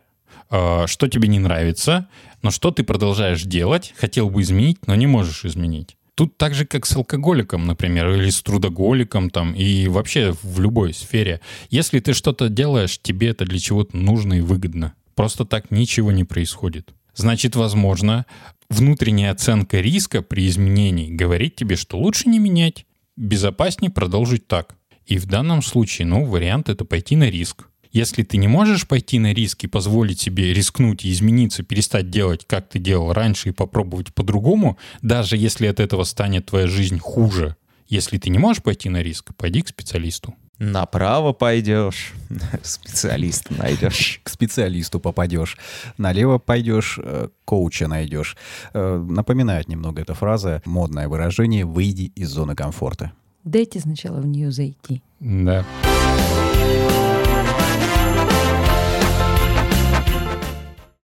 э, 0.49 0.87
что 0.87 1.07
тебе 1.07 1.27
не 1.27 1.39
нравится, 1.39 2.07
но 2.41 2.51
что 2.51 2.71
ты 2.71 2.83
продолжаешь 2.83 3.43
делать, 3.43 3.93
хотел 3.97 4.29
бы 4.29 4.41
изменить, 4.41 4.87
но 4.87 4.95
не 4.95 5.07
можешь 5.07 5.43
изменить. 5.43 5.96
Тут 6.17 6.35
так 6.35 6.55
же, 6.55 6.65
как 6.65 6.87
с 6.87 6.95
алкоголиком, 6.95 7.67
например, 7.67 8.09
или 8.09 8.31
с 8.31 8.41
трудоголиком, 8.41 9.29
там, 9.29 9.53
и 9.53 9.87
вообще 9.87 10.33
в 10.41 10.59
любой 10.59 10.95
сфере. 10.95 11.41
Если 11.69 11.99
ты 11.99 12.13
что-то 12.13 12.49
делаешь, 12.49 12.99
тебе 12.99 13.27
это 13.27 13.45
для 13.45 13.59
чего-то 13.59 13.95
нужно 13.95 14.33
и 14.33 14.41
выгодно. 14.41 14.95
Просто 15.13 15.45
так 15.45 15.69
ничего 15.69 16.11
не 16.11 16.23
происходит. 16.23 16.95
Значит, 17.13 17.55
возможно, 17.55 18.25
внутренняя 18.67 19.31
оценка 19.31 19.79
риска 19.79 20.23
при 20.23 20.47
изменении 20.47 21.11
говорит 21.11 21.55
тебе, 21.55 21.75
что 21.75 21.99
лучше 21.99 22.29
не 22.29 22.39
менять, 22.39 22.87
безопаснее 23.15 23.91
продолжить 23.91 24.47
так. 24.47 24.73
И 25.05 25.19
в 25.19 25.27
данном 25.27 25.61
случае, 25.61 26.07
ну, 26.07 26.25
вариант 26.25 26.67
это 26.67 26.83
пойти 26.83 27.15
на 27.15 27.29
риск. 27.29 27.69
Если 27.91 28.23
ты 28.23 28.37
не 28.37 28.47
можешь 28.47 28.87
пойти 28.87 29.19
на 29.19 29.33
риск 29.33 29.63
и 29.63 29.67
позволить 29.67 30.19
себе 30.19 30.53
рискнуть 30.53 31.05
и 31.05 31.11
измениться, 31.11 31.63
перестать 31.63 32.09
делать, 32.09 32.45
как 32.45 32.69
ты 32.69 32.79
делал 32.79 33.13
раньше, 33.13 33.49
и 33.49 33.53
попробовать 33.53 34.13
по-другому, 34.13 34.77
даже 35.01 35.37
если 35.37 35.67
от 35.67 35.79
этого 35.79 36.03
станет 36.03 36.47
твоя 36.47 36.67
жизнь 36.67 36.99
хуже, 36.99 37.55
если 37.87 38.17
ты 38.17 38.29
не 38.29 38.37
можешь 38.37 38.63
пойти 38.63 38.89
на 38.89 39.01
риск, 39.01 39.33
пойди 39.35 39.61
к 39.61 39.69
специалисту. 39.69 40.35
Направо 40.59 41.33
пойдешь, 41.33 42.13
специалиста 42.63 43.53
найдешь. 43.53 44.21
К 44.23 44.29
специалисту 44.29 44.99
попадешь. 44.99 45.55
Налево 45.99 46.39
пойдешь, 46.39 46.99
э, 47.01 47.29
коуча 47.45 47.87
найдешь. 47.87 48.35
Э, 48.73 48.97
Напоминает 48.97 49.67
немного 49.67 50.01
эта 50.01 50.15
фраза, 50.15 50.63
модное 50.65 51.07
выражение 51.07 51.63
«выйди 51.63 52.11
из 52.15 52.29
зоны 52.29 52.55
комфорта». 52.55 53.11
Дайте 53.43 53.79
сначала 53.79 54.19
в 54.19 54.25
нее 54.25 54.51
зайти. 54.51 55.03
Да. 55.19 55.63